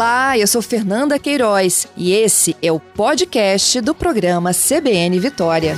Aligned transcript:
Olá, 0.00 0.38
eu 0.38 0.46
sou 0.46 0.62
Fernanda 0.62 1.18
Queiroz 1.18 1.86
e 1.94 2.14
esse 2.14 2.56
é 2.62 2.72
o 2.72 2.80
podcast 2.80 3.82
do 3.82 3.94
programa 3.94 4.50
CBN 4.54 5.20
Vitória. 5.20 5.74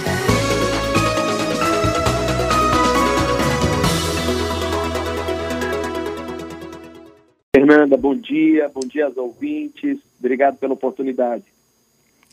Fernanda, 7.53 7.96
bom 7.96 8.14
dia, 8.14 8.69
bom 8.73 8.87
dia 8.87 9.07
aos 9.07 9.16
ouvintes, 9.16 9.98
obrigado 10.21 10.57
pela 10.57 10.75
oportunidade. 10.75 11.43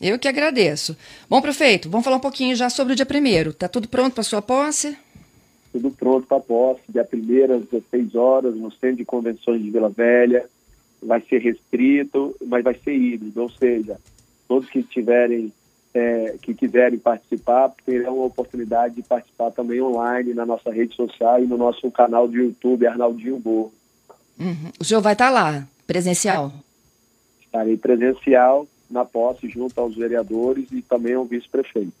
Eu 0.00 0.16
que 0.16 0.28
agradeço. 0.28 0.96
Bom, 1.28 1.42
prefeito, 1.42 1.90
vamos 1.90 2.04
falar 2.04 2.18
um 2.18 2.20
pouquinho 2.20 2.54
já 2.54 2.70
sobre 2.70 2.92
o 2.92 2.96
dia 2.96 3.04
primeiro. 3.04 3.50
Está 3.50 3.66
tudo 3.66 3.88
pronto 3.88 4.14
para 4.14 4.22
sua 4.22 4.40
posse? 4.40 4.96
Tudo 5.72 5.90
pronto 5.90 6.24
para 6.24 6.36
a 6.36 6.40
posse, 6.40 6.82
dia 6.88 7.02
primeiro 7.02 7.54
às 7.56 7.64
16 7.64 8.14
horas, 8.14 8.54
no 8.54 8.70
Centro 8.70 8.98
de 8.98 9.04
Convenções 9.04 9.60
de 9.60 9.72
Vila 9.72 9.88
Velha 9.88 10.48
vai 11.02 11.20
ser 11.22 11.38
restrito, 11.38 12.36
mas 12.46 12.62
vai 12.62 12.74
ser 12.74 12.94
híbrido, 12.94 13.42
ou 13.42 13.50
seja, 13.50 13.98
todos 14.46 14.68
que 14.68 14.82
tiverem, 14.82 15.52
é, 15.94 16.36
que 16.42 16.54
quiserem 16.54 16.98
participar, 16.98 17.72
terão 17.84 18.20
a 18.20 18.26
oportunidade 18.26 18.96
de 18.96 19.02
participar 19.02 19.50
também 19.50 19.80
online 19.80 20.34
na 20.34 20.44
nossa 20.44 20.70
rede 20.70 20.94
social 20.94 21.42
e 21.42 21.46
no 21.46 21.56
nosso 21.56 21.90
canal 21.90 22.28
de 22.28 22.38
YouTube, 22.38 22.86
Arnaldinho 22.86 23.38
Borro. 23.38 23.72
Uhum. 24.38 24.70
O 24.78 24.84
senhor 24.84 25.00
vai 25.00 25.12
estar 25.12 25.30
lá, 25.30 25.66
presencial? 25.86 26.52
Estarei 27.40 27.76
presencial 27.76 28.66
na 28.90 29.04
posse 29.04 29.48
junto 29.48 29.78
aos 29.80 29.94
vereadores 29.94 30.70
e 30.72 30.82
também 30.82 31.14
ao 31.14 31.24
vice-prefeito. 31.24 31.92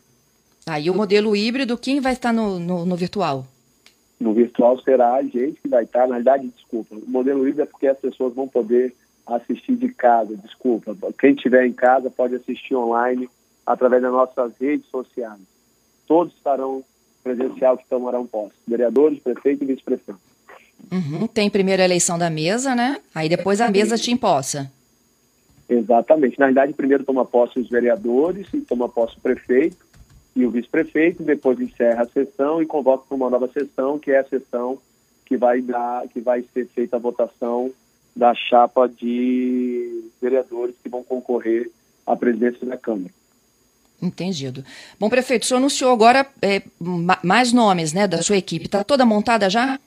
Aí 0.66 0.88
ah, 0.88 0.92
o 0.92 0.94
modelo 0.94 1.34
híbrido, 1.34 1.76
quem 1.78 2.00
vai 2.00 2.12
estar 2.12 2.32
no, 2.32 2.58
no, 2.58 2.84
no 2.84 2.96
virtual? 2.96 3.46
No 4.20 4.34
virtual 4.34 4.78
será 4.82 5.14
a 5.14 5.22
gente 5.22 5.58
que 5.62 5.68
vai 5.68 5.84
estar, 5.84 6.06
na 6.06 6.16
verdade, 6.16 6.46
desculpa, 6.48 6.94
o 6.94 7.10
modelo 7.10 7.40
híbrido 7.40 7.62
é 7.62 7.66
porque 7.66 7.86
as 7.86 7.98
pessoas 7.98 8.34
vão 8.34 8.46
poder 8.46 8.94
assistir 9.26 9.76
de 9.76 9.88
casa, 9.88 10.36
desculpa. 10.36 10.94
Quem 11.18 11.32
estiver 11.32 11.64
em 11.64 11.72
casa 11.72 12.10
pode 12.10 12.34
assistir 12.34 12.74
online 12.74 13.28
através 13.66 14.02
das 14.02 14.12
nossas 14.12 14.52
redes 14.60 14.86
sociais. 14.90 15.40
Todos 16.06 16.34
estarão 16.34 16.84
presencial 17.22 17.78
que 17.78 17.88
tomarão 17.88 18.26
posse, 18.26 18.54
vereadores, 18.68 19.20
prefeito 19.20 19.64
e 19.64 19.66
vice-prefeito. 19.68 20.20
Uhum. 20.92 21.26
Tem 21.26 21.48
primeiro 21.48 21.80
a 21.80 21.84
eleição 21.84 22.18
da 22.18 22.28
mesa, 22.28 22.74
né? 22.74 23.00
Aí 23.14 23.28
depois 23.28 23.60
a 23.60 23.70
mesa 23.70 23.96
te 23.96 24.10
imposta. 24.10 24.70
Exatamente. 25.68 26.38
Na 26.38 26.46
verdade, 26.46 26.72
primeiro 26.72 27.04
toma 27.04 27.24
posse 27.24 27.58
os 27.58 27.70
vereadores 27.70 28.48
e 28.52 28.60
toma 28.60 28.88
posse 28.88 29.16
o 29.16 29.20
prefeito 29.20 29.89
e 30.34 30.46
o 30.46 30.50
vice-prefeito, 30.50 31.22
depois 31.22 31.60
encerra 31.60 32.02
a 32.02 32.08
sessão 32.08 32.62
e 32.62 32.66
convoca 32.66 33.04
para 33.08 33.16
uma 33.16 33.30
nova 33.30 33.48
sessão, 33.48 33.98
que 33.98 34.10
é 34.10 34.18
a 34.18 34.24
sessão 34.24 34.78
que 35.26 35.36
vai 35.36 35.60
dar, 35.60 36.06
que 36.08 36.20
vai 36.20 36.44
ser 36.54 36.66
feita 36.68 36.96
a 36.96 37.00
votação 37.00 37.70
da 38.14 38.34
chapa 38.34 38.88
de 38.88 40.10
vereadores 40.20 40.74
que 40.82 40.88
vão 40.88 41.02
concorrer 41.02 41.70
à 42.06 42.16
presidência 42.16 42.66
da 42.66 42.76
Câmara. 42.76 43.12
Entendido. 44.02 44.64
Bom, 44.98 45.08
prefeito, 45.08 45.42
o 45.42 45.46
senhor 45.46 45.58
anunciou 45.58 45.92
agora 45.92 46.26
é, 46.40 46.62
mais 47.22 47.52
nomes 47.52 47.92
né, 47.92 48.08
da 48.08 48.22
sua 48.22 48.36
equipe. 48.36 48.64
Está 48.64 48.82
toda 48.82 49.04
montada 49.04 49.50
já? 49.50 49.78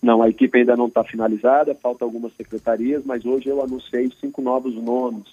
Não, 0.00 0.22
a 0.22 0.28
equipe 0.28 0.58
ainda 0.58 0.76
não 0.76 0.86
está 0.86 1.02
finalizada, 1.02 1.74
falta 1.74 2.04
algumas 2.04 2.32
secretarias, 2.36 3.02
mas 3.04 3.26
hoje 3.26 3.48
eu 3.48 3.60
anunciei 3.60 4.10
cinco 4.20 4.40
novos 4.40 4.74
nomes. 4.76 5.26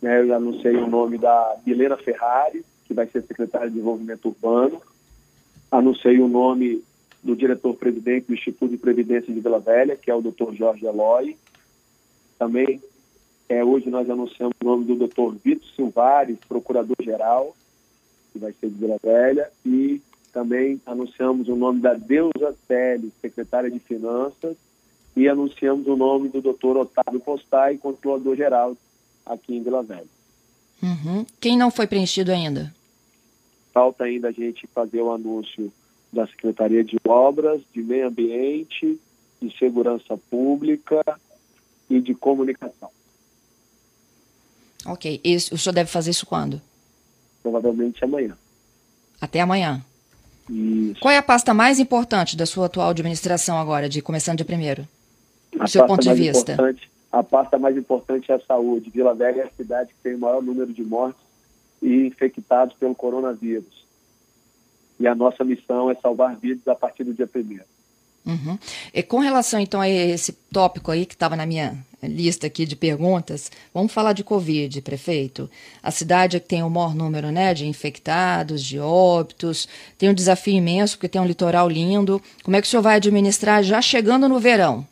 Né, 0.00 0.20
eu 0.20 0.34
anunciei 0.34 0.74
o 0.76 0.88
nome 0.88 1.16
da 1.16 1.56
Milena 1.64 1.96
Ferrari, 1.96 2.64
que 2.92 2.96
vai 2.96 3.06
ser 3.06 3.22
secretário 3.22 3.68
de 3.68 3.74
Desenvolvimento 3.74 4.28
Urbano. 4.28 4.80
Anunciei 5.70 6.20
o 6.20 6.28
nome 6.28 6.84
do 7.22 7.34
diretor-presidente 7.34 8.26
do 8.26 8.34
Instituto 8.34 8.70
de 8.70 8.76
Previdência 8.76 9.32
de 9.32 9.40
Vila 9.40 9.58
Velha, 9.58 9.96
que 9.96 10.10
é 10.10 10.14
o 10.14 10.20
Dr. 10.20 10.52
Jorge 10.52 10.84
Eloy. 10.84 11.36
Também, 12.38 12.80
é, 13.48 13.64
hoje 13.64 13.88
nós 13.88 14.08
anunciamos 14.10 14.54
o 14.60 14.64
nome 14.64 14.84
do 14.84 14.96
Dr. 14.96 15.34
Vitor 15.42 15.66
Silvares, 15.74 16.38
procurador-geral, 16.46 17.56
que 18.32 18.38
vai 18.38 18.52
ser 18.52 18.68
de 18.68 18.74
Vila 18.74 18.98
Velha. 19.02 19.50
E 19.64 20.02
também 20.32 20.80
anunciamos 20.84 21.48
o 21.48 21.56
nome 21.56 21.80
da 21.80 21.94
Deusa 21.94 22.54
Teles, 22.68 23.12
secretária 23.22 23.70
de 23.70 23.78
Finanças. 23.78 24.56
E 25.16 25.28
anunciamos 25.28 25.86
o 25.86 25.96
nome 25.96 26.28
do 26.28 26.40
Dr. 26.40 26.76
Otávio 26.76 27.20
Postai, 27.20 27.78
controlador-geral 27.78 28.76
aqui 29.24 29.56
em 29.56 29.62
Vila 29.62 29.82
Velha. 29.82 30.06
Uhum. 30.82 31.24
Quem 31.40 31.56
não 31.56 31.70
foi 31.70 31.86
preenchido 31.86 32.32
ainda? 32.32 32.74
Falta 33.72 34.04
ainda 34.04 34.28
a 34.28 34.32
gente 34.32 34.66
fazer 34.68 35.00
o 35.00 35.12
anúncio 35.12 35.72
da 36.12 36.26
Secretaria 36.26 36.84
de 36.84 36.98
Obras, 37.06 37.62
de 37.72 37.82
Meio 37.82 38.08
Ambiente, 38.08 39.00
de 39.40 39.58
Segurança 39.58 40.18
Pública 40.30 41.02
e 41.88 42.00
de 42.00 42.14
Comunicação. 42.14 42.90
Ok. 44.84 45.20
E 45.24 45.36
o 45.36 45.58
senhor 45.58 45.72
deve 45.72 45.90
fazer 45.90 46.10
isso 46.10 46.26
quando? 46.26 46.60
Provavelmente 47.42 48.04
amanhã. 48.04 48.36
Até 49.20 49.40
amanhã. 49.40 49.82
Isso. 50.50 51.00
Qual 51.00 51.12
é 51.12 51.16
a 51.16 51.22
pasta 51.22 51.54
mais 51.54 51.78
importante 51.78 52.36
da 52.36 52.44
sua 52.44 52.66
atual 52.66 52.90
administração 52.90 53.58
agora, 53.58 53.88
de 53.88 54.02
começando 54.02 54.38
de 54.38 54.44
primeiro? 54.44 54.86
Do 55.56 55.68
seu 55.68 55.86
ponto 55.86 56.02
de 56.02 56.12
vista. 56.14 56.56
A 57.10 57.22
pasta 57.22 57.58
mais 57.58 57.76
importante 57.76 58.30
é 58.32 58.34
a 58.34 58.40
saúde. 58.40 58.90
Vila 58.90 59.14
Velha 59.14 59.42
é 59.42 59.44
a 59.44 59.50
cidade 59.50 59.90
que 59.90 60.02
tem 60.02 60.14
o 60.14 60.18
maior 60.18 60.42
número 60.42 60.72
de 60.72 60.82
mortes 60.82 61.21
e 61.82 62.06
infectados 62.06 62.76
pelo 62.76 62.94
coronavírus. 62.94 63.84
E 65.00 65.06
a 65.06 65.14
nossa 65.14 65.42
missão 65.42 65.90
é 65.90 65.94
salvar 65.96 66.36
vidas 66.36 66.66
a 66.68 66.74
partir 66.74 67.02
do 67.02 67.12
dia 67.12 67.26
primeiro. 67.26 67.64
Uhum. 68.24 68.56
E 68.94 69.02
com 69.02 69.18
relação 69.18 69.58
então 69.58 69.80
a 69.80 69.88
esse 69.88 70.32
tópico 70.52 70.92
aí 70.92 71.04
que 71.04 71.14
estava 71.14 71.34
na 71.34 71.44
minha 71.44 71.76
lista 72.00 72.46
aqui 72.46 72.64
de 72.64 72.76
perguntas, 72.76 73.50
vamos 73.74 73.92
falar 73.92 74.12
de 74.12 74.22
Covid, 74.22 74.80
prefeito. 74.82 75.50
A 75.82 75.90
cidade 75.90 76.38
que 76.38 76.48
tem 76.48 76.62
o 76.62 76.70
maior 76.70 76.94
número 76.94 77.30
né, 77.30 77.52
de 77.52 77.66
infectados, 77.66 78.62
de 78.62 78.78
óbitos, 78.78 79.68
tem 79.98 80.08
um 80.08 80.14
desafio 80.14 80.54
imenso 80.54 80.96
porque 80.96 81.08
tem 81.08 81.20
um 81.20 81.26
litoral 81.26 81.68
lindo. 81.68 82.22
Como 82.44 82.56
é 82.56 82.60
que 82.60 82.66
o 82.66 82.70
senhor 82.70 82.82
vai 82.82 82.96
administrar 82.96 83.62
já 83.62 83.82
chegando 83.82 84.28
no 84.28 84.38
verão? 84.38 84.86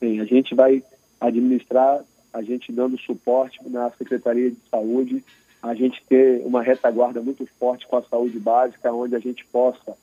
Sim, 0.00 0.20
a 0.20 0.24
gente 0.24 0.54
vai 0.54 0.82
administrar, 1.20 2.02
a 2.32 2.42
gente 2.42 2.72
dando 2.72 2.98
suporte 2.98 3.58
na 3.66 3.90
Secretaria 3.90 4.50
de 4.50 4.58
Saúde 4.70 5.22
a 5.62 5.74
gente 5.74 6.02
ter 6.08 6.42
uma 6.44 6.62
retaguarda 6.62 7.20
muito 7.20 7.46
forte 7.58 7.86
com 7.86 7.96
a 7.96 8.02
saúde 8.02 8.38
básica, 8.38 8.92
onde 8.92 9.16
a 9.16 9.18
gente 9.18 9.44
possa 9.46 9.96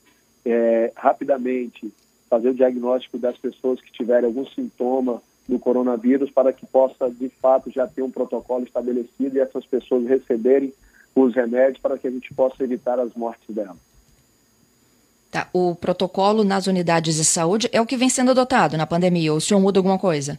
é, 0.44 0.92
rapidamente 0.94 1.92
fazer 2.28 2.50
o 2.50 2.54
diagnóstico 2.54 3.18
das 3.18 3.36
pessoas 3.36 3.80
que 3.80 3.92
tiverem 3.92 4.26
algum 4.26 4.46
sintoma 4.46 5.22
do 5.48 5.58
coronavírus 5.58 6.30
para 6.30 6.52
que 6.52 6.66
possa, 6.66 7.08
de 7.08 7.28
fato, 7.28 7.70
já 7.70 7.86
ter 7.86 8.02
um 8.02 8.10
protocolo 8.10 8.64
estabelecido 8.64 9.36
e 9.36 9.40
essas 9.40 9.64
pessoas 9.64 10.06
receberem 10.06 10.72
os 11.14 11.34
remédios 11.34 11.78
para 11.78 11.96
que 11.96 12.06
a 12.06 12.10
gente 12.10 12.34
possa 12.34 12.62
evitar 12.62 12.98
as 12.98 13.14
mortes 13.14 13.54
delas. 13.54 13.76
Tá. 15.30 15.48
O 15.52 15.74
protocolo 15.74 16.44
nas 16.44 16.66
unidades 16.66 17.16
de 17.16 17.24
saúde 17.24 17.68
é 17.72 17.80
o 17.80 17.86
que 17.86 17.96
vem 17.96 18.08
sendo 18.08 18.32
adotado 18.32 18.76
na 18.76 18.86
pandemia, 18.86 19.32
ou 19.32 19.38
o 19.38 19.40
senhor 19.40 19.60
muda 19.60 19.78
alguma 19.78 19.98
coisa? 19.98 20.38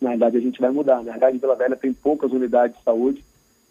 Na 0.00 0.10
verdade, 0.10 0.36
a 0.36 0.40
gente 0.40 0.60
vai 0.60 0.70
mudar. 0.70 1.02
Na 1.02 1.12
verdade, 1.12 1.38
Vila 1.38 1.56
Velha 1.56 1.76
tem 1.76 1.92
poucas 1.92 2.32
unidades 2.32 2.76
de 2.76 2.84
saúde 2.84 3.24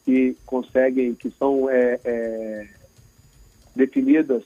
que 0.08 0.38
conseguem, 0.46 1.14
que 1.14 1.30
são 1.32 1.70
é, 1.70 2.00
é, 2.06 2.68
definidas 3.76 4.42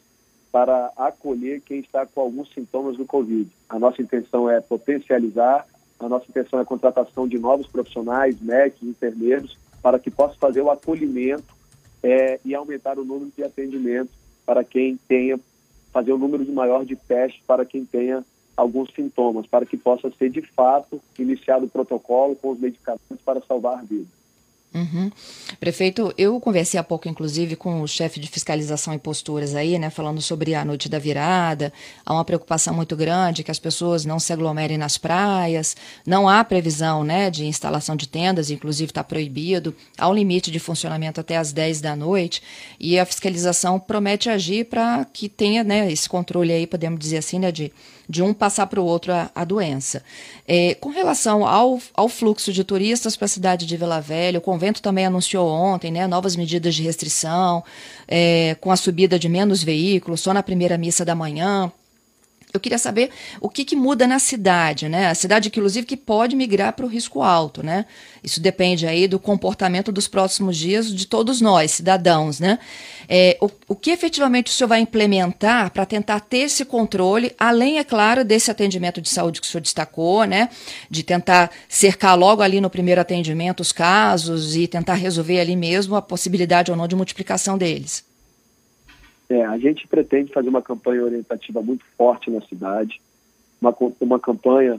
para 0.52 0.92
acolher 0.98 1.62
quem 1.62 1.82
está 1.82 2.04
com 2.04 2.20
alguns 2.20 2.52
sintomas 2.52 2.98
do 2.98 3.06
Covid. 3.06 3.48
A 3.70 3.78
nossa 3.78 4.02
intenção 4.02 4.50
é 4.50 4.60
potencializar, 4.60 5.68
a 6.00 6.10
nossa 6.10 6.26
intenção 6.28 6.58
é 6.58 6.64
a 6.64 6.66
contratação 6.66 7.28
de 7.28 7.38
novos 7.38 7.68
profissionais, 7.68 8.42
médicos, 8.42 8.90
enfermeiros, 8.90 9.56
para 9.84 10.00
que 10.00 10.10
possa 10.10 10.34
fazer 10.40 10.62
o 10.62 10.72
acolhimento 10.72 11.54
é, 12.02 12.40
e 12.44 12.56
aumentar 12.56 12.98
o 12.98 13.06
número 13.06 13.32
de 13.38 13.44
atendimento 13.44 14.10
para 14.44 14.64
quem 14.64 14.98
tenha, 15.08 15.40
fazer 15.94 16.12
o 16.12 16.16
um 16.16 16.18
número 16.18 16.44
maior 16.52 16.84
de 16.84 16.96
testes 16.96 17.40
para 17.46 17.66
quem 17.66 17.86
tenha 17.86 18.26
alguns 18.58 18.92
sintomas, 18.96 19.46
para 19.46 19.68
que 19.68 19.78
possa 19.78 20.10
ser 20.18 20.32
de 20.32 20.42
fato 20.42 21.00
iniciado 21.20 21.68
o 21.68 21.70
protocolo 21.70 22.36
com 22.36 22.50
os 22.50 22.60
medicamentos 22.60 23.22
para 23.24 23.40
salvar 23.42 23.86
vidas. 23.86 24.21
Uhum. 24.74 25.12
Prefeito, 25.60 26.14
eu 26.18 26.40
conversei 26.40 26.80
há 26.80 26.84
pouco, 26.84 27.10
inclusive, 27.10 27.58
com 27.58 27.82
o 27.82 27.88
chefe 27.88 28.22
de 28.22 28.30
fiscalização 28.30 28.94
e 28.94 28.98
posturas 28.98 29.54
aí, 29.54 29.78
né, 29.78 29.90
falando 29.90 30.22
sobre 30.22 30.56
a 30.56 30.64
noite 30.64 30.88
da 30.88 30.98
virada. 30.98 31.74
Há 32.06 32.14
uma 32.14 32.24
preocupação 32.24 32.74
muito 32.74 32.96
grande 32.96 33.44
que 33.44 33.52
as 33.52 33.60
pessoas 33.60 34.06
não 34.06 34.18
se 34.18 34.32
aglomerem 34.32 34.78
nas 34.78 34.98
praias. 34.98 35.76
Não 36.06 36.28
há 36.28 36.42
previsão, 36.44 37.04
né, 37.04 37.30
de 37.30 37.46
instalação 37.46 37.98
de 37.98 38.08
tendas, 38.08 38.50
inclusive 38.50 38.92
está 38.92 39.04
proibido. 39.04 39.76
Há 39.98 40.08
um 40.08 40.14
limite 40.14 40.50
de 40.50 40.60
funcionamento 40.60 41.20
até 41.20 41.36
às 41.36 41.52
10 41.52 41.82
da 41.82 41.94
noite. 41.94 42.42
E 42.80 42.98
a 42.98 43.06
fiscalização 43.06 43.78
promete 43.78 44.30
agir 44.30 44.66
para 44.66 45.04
que 45.04 45.28
tenha, 45.28 45.66
né, 45.66 45.92
esse 45.92 46.08
controle 46.08 46.54
aí, 46.54 46.66
podemos 46.66 46.98
dizer 46.98 47.18
assim, 47.18 47.40
né, 47.40 47.52
de 47.52 47.74
de 48.08 48.22
um 48.22 48.34
passar 48.34 48.68
para 48.68 48.82
o 48.82 48.86
outro 48.86 49.14
a, 49.14 49.30
a 49.34 49.44
doença. 49.44 50.04
É, 50.48 50.76
com 50.76 50.90
relação 50.90 51.46
ao, 51.46 51.80
ao 51.94 52.10
fluxo 52.10 52.52
de 52.52 52.64
turistas 52.64 53.16
para 53.16 53.26
a 53.26 53.30
cidade 53.30 53.66
de 53.66 53.78
Vila 53.78 54.02
Velha, 54.02 54.40
o 54.40 54.42
convento 54.42 54.82
também 54.82 55.06
anunciou 55.06 55.48
ontem 55.50 55.92
né, 55.92 56.08
novas 56.08 56.36
medidas 56.36 56.76
de 56.76 56.84
restrição, 56.84 57.64
é, 58.08 58.56
com 58.60 58.72
a 58.72 58.76
subida 58.76 59.18
de 59.18 59.30
menos 59.30 59.64
veículos, 59.64 60.22
só 60.22 60.34
na 60.34 60.44
primeira 60.44 60.78
missa 60.78 61.06
da 61.06 61.16
manhã. 61.16 61.72
Eu 62.54 62.60
queria 62.60 62.78
saber 62.78 63.10
o 63.40 63.50
que, 63.50 63.64
que 63.64 63.76
muda 63.76 64.06
na 64.06 64.20
cidade, 64.20 64.90
né? 64.90 65.08
A 65.08 65.16
cidade, 65.16 65.48
inclusive, 65.48 65.86
que 65.88 65.96
pode 65.96 66.36
migrar 66.36 66.74
para 66.74 66.86
o 66.86 66.90
risco 66.90 67.22
alto, 67.22 67.64
né? 67.64 67.86
Isso 68.24 68.42
depende 68.42 68.86
aí 68.86 69.08
do 69.08 69.18
comportamento 69.18 69.92
dos 69.92 70.08
próximos 70.08 70.58
dias 70.58 70.94
de 70.94 71.08
todos 71.08 71.40
nós, 71.40 71.72
cidadãos, 71.72 72.40
né? 72.40 72.60
É, 73.08 73.38
o, 73.42 73.50
o 73.70 73.76
que 73.76 73.92
efetivamente 73.92 74.48
o 74.48 74.54
senhor 74.54 74.68
vai 74.68 74.82
implementar 74.82 75.72
para 75.72 75.86
tentar 75.86 76.20
ter 76.20 76.40
esse 76.40 76.66
controle, 76.66 77.34
além, 77.40 77.78
é 77.78 77.84
claro, 77.84 78.26
desse 78.26 78.52
atendimento 78.52 79.02
de 79.02 79.10
saúde 79.10 79.40
que 79.40 79.48
o 79.48 79.50
senhor 79.50 79.62
destacou, 79.62 80.26
né? 80.26 80.50
De 80.90 81.04
tentar 81.04 81.52
cercar 81.70 82.18
logo 82.18 82.42
ali 82.42 82.60
no 82.60 82.70
primeiro 82.70 83.00
atendimento 83.00 83.62
os 83.62 83.72
casos 83.72 84.56
e 84.56 84.68
tentar 84.68 84.96
resolver 84.96 85.40
ali 85.40 85.56
mesmo 85.56 85.96
a 85.96 86.02
possibilidade 86.02 86.70
ou 86.70 86.78
não 86.78 86.88
de 86.88 86.96
multiplicação 86.96 87.58
deles. 87.58 88.11
É, 89.32 89.46
a 89.46 89.58
gente 89.58 89.88
pretende 89.88 90.34
fazer 90.34 90.50
uma 90.50 90.62
campanha 90.62 91.06
orientativa 91.06 91.62
muito 91.62 91.86
forte 91.98 92.30
na 92.30 92.42
cidade, 92.42 93.02
uma, 93.62 93.74
uma 94.02 94.20
campanha 94.20 94.78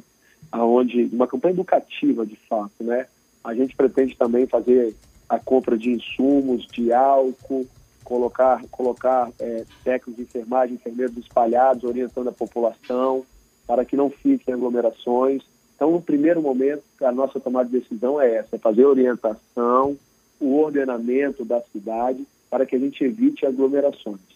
aonde 0.50 1.08
uma 1.10 1.26
campanha 1.26 1.54
educativa 1.54 2.26
de 2.26 2.36
fato, 2.36 2.84
né? 2.84 3.06
A 3.42 3.54
gente 3.54 3.74
pretende 3.74 4.14
também 4.14 4.46
fazer 4.46 4.94
a 5.26 5.38
compra 5.38 5.78
de 5.78 5.90
insumos, 5.90 6.66
de 6.66 6.92
álcool, 6.92 7.66
colocar 8.04 8.62
colocar 8.70 9.30
é, 9.40 9.64
técnicos 9.82 10.16
de 10.16 10.22
enfermagem, 10.24 10.74
enfermeiros 10.74 11.16
espalhados, 11.16 11.84
orientando 11.84 12.28
a 12.28 12.32
população 12.32 13.24
para 13.66 13.86
que 13.86 13.96
não 13.96 14.10
fiquem 14.10 14.52
aglomerações. 14.52 15.42
Então, 15.74 15.92
no 15.92 16.02
primeiro 16.02 16.42
momento, 16.42 16.82
a 17.00 17.10
nossa 17.10 17.40
tomada 17.40 17.70
de 17.70 17.80
decisão 17.80 18.20
é 18.20 18.34
essa: 18.34 18.56
é 18.56 18.58
fazer 18.58 18.84
orientação, 18.84 19.96
o 20.38 20.58
ordenamento 20.58 21.42
da 21.42 21.62
cidade 21.72 22.22
para 22.50 22.66
que 22.66 22.76
a 22.76 22.78
gente 22.78 23.02
evite 23.02 23.46
aglomerações. 23.46 24.31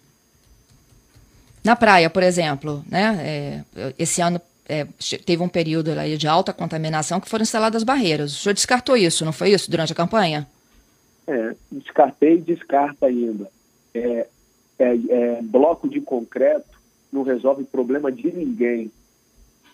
Na 1.66 1.74
praia, 1.74 2.08
por 2.08 2.22
exemplo, 2.22 2.84
né? 2.88 3.64
É, 3.76 3.92
esse 3.98 4.20
ano 4.20 4.40
é, 4.68 4.86
teve 5.24 5.42
um 5.42 5.48
período 5.48 5.90
aí 5.98 6.16
de 6.16 6.28
alta 6.28 6.52
contaminação 6.52 7.20
que 7.20 7.28
foram 7.28 7.42
instaladas 7.42 7.82
barreiras. 7.82 8.32
O 8.32 8.36
senhor 8.36 8.54
descartou 8.54 8.96
isso, 8.96 9.24
não 9.24 9.32
foi 9.32 9.50
isso, 9.50 9.68
durante 9.68 9.90
a 9.90 9.96
campanha? 9.96 10.46
É, 11.26 11.56
descartei 11.72 12.34
e 12.34 12.40
descarta 12.40 13.06
ainda. 13.06 13.50
É, 13.92 14.28
é, 14.78 14.94
é, 15.08 15.42
bloco 15.42 15.88
de 15.88 16.00
concreto 16.00 16.80
não 17.12 17.24
resolve 17.24 17.64
problema 17.64 18.12
de 18.12 18.30
ninguém. 18.30 18.88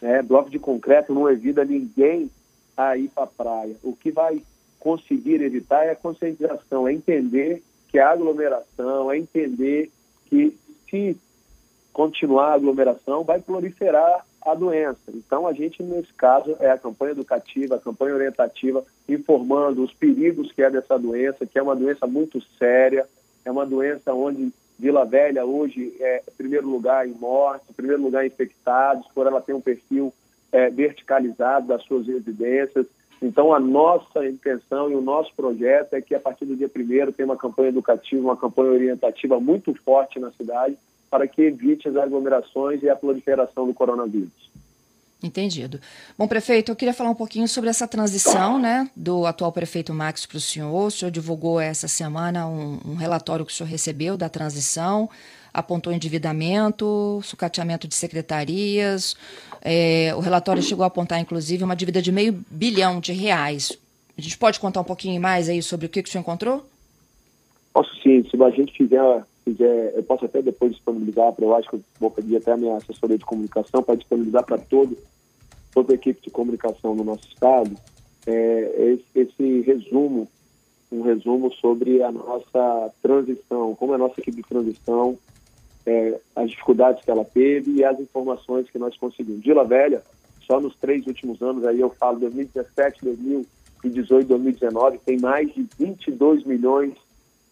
Né? 0.00 0.22
Bloco 0.22 0.48
de 0.48 0.58
concreto 0.58 1.12
não 1.12 1.28
evita 1.28 1.62
ninguém 1.62 2.30
a 2.74 2.96
ir 2.96 3.08
para 3.08 3.24
a 3.24 3.26
praia. 3.26 3.76
O 3.82 3.94
que 3.94 4.10
vai 4.10 4.40
conseguir 4.80 5.42
evitar 5.42 5.84
é 5.84 5.90
a 5.90 5.96
conscientização, 5.96 6.88
é 6.88 6.94
entender 6.94 7.62
que 7.90 7.98
a 7.98 8.08
aglomeração, 8.08 9.12
é 9.12 9.18
entender 9.18 9.90
que 10.30 10.56
se 10.88 11.18
continuar 11.92 12.50
a 12.50 12.54
aglomeração, 12.54 13.24
vai 13.24 13.40
proliferar 13.40 14.24
a 14.44 14.54
doença. 14.54 14.98
Então, 15.08 15.46
a 15.46 15.52
gente, 15.52 15.82
nesse 15.82 16.12
caso, 16.14 16.56
é 16.58 16.70
a 16.70 16.78
campanha 16.78 17.12
educativa, 17.12 17.76
a 17.76 17.80
campanha 17.80 18.14
orientativa, 18.14 18.84
informando 19.08 19.82
os 19.82 19.92
perigos 19.92 20.50
que 20.52 20.62
é 20.62 20.70
dessa 20.70 20.98
doença, 20.98 21.46
que 21.46 21.58
é 21.58 21.62
uma 21.62 21.76
doença 21.76 22.06
muito 22.06 22.40
séria, 22.58 23.06
é 23.44 23.50
uma 23.50 23.66
doença 23.66 24.12
onde 24.12 24.52
Vila 24.78 25.04
Velha 25.04 25.44
hoje 25.44 25.94
é 26.00 26.22
primeiro 26.36 26.68
lugar 26.68 27.06
em 27.06 27.12
morte, 27.12 27.72
primeiro 27.72 28.02
lugar 28.02 28.24
em 28.24 28.28
infectados, 28.28 29.06
por 29.14 29.26
ela 29.26 29.40
ter 29.40 29.52
um 29.52 29.60
perfil 29.60 30.12
é, 30.50 30.70
verticalizado 30.70 31.68
das 31.68 31.84
suas 31.84 32.06
residências. 32.06 32.86
Então, 33.22 33.54
a 33.54 33.60
nossa 33.60 34.26
intenção 34.26 34.90
e 34.90 34.96
o 34.96 35.00
nosso 35.00 35.32
projeto 35.36 35.94
é 35.94 36.00
que, 36.00 36.14
a 36.14 36.20
partir 36.20 36.44
do 36.44 36.56
dia 36.56 36.68
primeiro, 36.68 37.12
tenha 37.12 37.26
uma 37.26 37.36
campanha 37.36 37.68
educativa, 37.68 38.20
uma 38.20 38.36
campanha 38.36 38.72
orientativa 38.72 39.38
muito 39.38 39.72
forte 39.84 40.18
na 40.18 40.32
cidade, 40.32 40.76
para 41.12 41.28
que 41.28 41.42
evite 41.42 41.86
as 41.86 41.94
aglomerações 41.94 42.82
e 42.82 42.88
a 42.88 42.96
proliferação 42.96 43.66
do 43.66 43.74
coronavírus. 43.74 44.50
Entendido. 45.22 45.78
Bom, 46.16 46.26
prefeito, 46.26 46.72
eu 46.72 46.76
queria 46.76 46.94
falar 46.94 47.10
um 47.10 47.14
pouquinho 47.14 47.46
sobre 47.46 47.68
essa 47.68 47.86
transição 47.86 48.58
né, 48.58 48.90
do 48.96 49.26
atual 49.26 49.52
prefeito 49.52 49.92
Max 49.92 50.24
para 50.24 50.38
o 50.38 50.40
senhor. 50.40 50.86
O 50.86 50.90
senhor 50.90 51.10
divulgou 51.10 51.60
essa 51.60 51.86
semana 51.86 52.46
um, 52.48 52.80
um, 52.82 52.94
relatório 52.94 53.44
que 53.44 53.52
o 53.52 53.54
senhor 53.54 53.68
recebeu 53.68 54.16
da 54.16 54.30
transição, 54.30 55.08
apontou 55.52 55.92
endividamento, 55.92 57.20
sucateamento 57.22 57.86
de 57.86 57.94
secretarias. 57.94 59.14
É, 59.60 60.14
o 60.16 60.20
relatório 60.20 60.62
chegou 60.62 60.82
a 60.82 60.86
apontar, 60.86 61.20
inclusive, 61.20 61.62
uma 61.62 61.76
dívida 61.76 62.00
de 62.00 62.10
meio 62.10 62.42
bilhão 62.50 63.00
de 63.00 63.12
reais. 63.12 63.78
A 64.16 64.20
gente 64.22 64.38
pode 64.38 64.58
contar 64.58 64.80
um 64.80 64.84
pouquinho 64.84 65.20
mais 65.20 65.46
aí 65.50 65.62
sobre 65.62 65.84
o 65.84 65.88
que, 65.90 66.02
que 66.02 66.08
o 66.08 66.12
senhor 66.12 66.22
encontrou? 66.22 66.66
Posso 67.74 67.94
sim. 68.02 68.26
Se 68.30 68.42
a 68.42 68.50
gente 68.50 68.72
fizer 68.72 68.98
quiser, 69.44 69.94
eu 69.94 70.02
posso 70.02 70.24
até 70.24 70.40
depois 70.40 70.72
disponibilizar, 70.72 71.34
eu 71.38 71.54
acho 71.54 71.68
que 71.68 71.76
eu 71.76 71.84
vou 72.00 72.10
pedir 72.10 72.36
até 72.36 72.52
a 72.52 72.56
minha 72.56 72.76
assessoria 72.76 73.18
de 73.18 73.24
comunicação 73.24 73.82
para 73.82 73.96
disponibilizar 73.96 74.44
para 74.44 74.58
todo, 74.58 74.96
toda 75.72 75.92
a 75.92 75.94
equipe 75.94 76.22
de 76.22 76.30
comunicação 76.30 76.94
no 76.94 77.04
nosso 77.04 77.26
estado 77.28 77.76
é, 78.26 78.92
esse, 78.92 79.04
esse, 79.14 79.60
resumo, 79.62 80.28
um 80.90 81.02
resumo 81.02 81.52
sobre 81.54 82.02
a 82.02 82.12
nossa 82.12 82.92
transição, 83.02 83.74
como 83.74 83.92
é 83.92 83.94
a 83.96 83.98
nossa 83.98 84.20
equipe 84.20 84.42
de 84.42 84.48
transição, 84.48 85.18
é, 85.84 86.20
as 86.36 86.50
dificuldades 86.50 87.04
que 87.04 87.10
ela 87.10 87.24
teve 87.24 87.72
e 87.72 87.84
as 87.84 87.98
informações 87.98 88.70
que 88.70 88.78
nós 88.78 88.96
conseguimos. 88.96 89.42
Vila 89.42 89.64
Velha, 89.64 90.02
só 90.46 90.60
nos 90.60 90.76
três 90.76 91.06
últimos 91.06 91.40
anos, 91.42 91.64
aí 91.64 91.80
eu 91.80 91.90
falo 91.90 92.20
2017, 92.20 93.04
2018, 93.04 94.28
2019, 94.28 94.98
tem 94.98 95.18
mais 95.18 95.52
de 95.52 95.66
22 95.78 96.44
milhões 96.44 96.94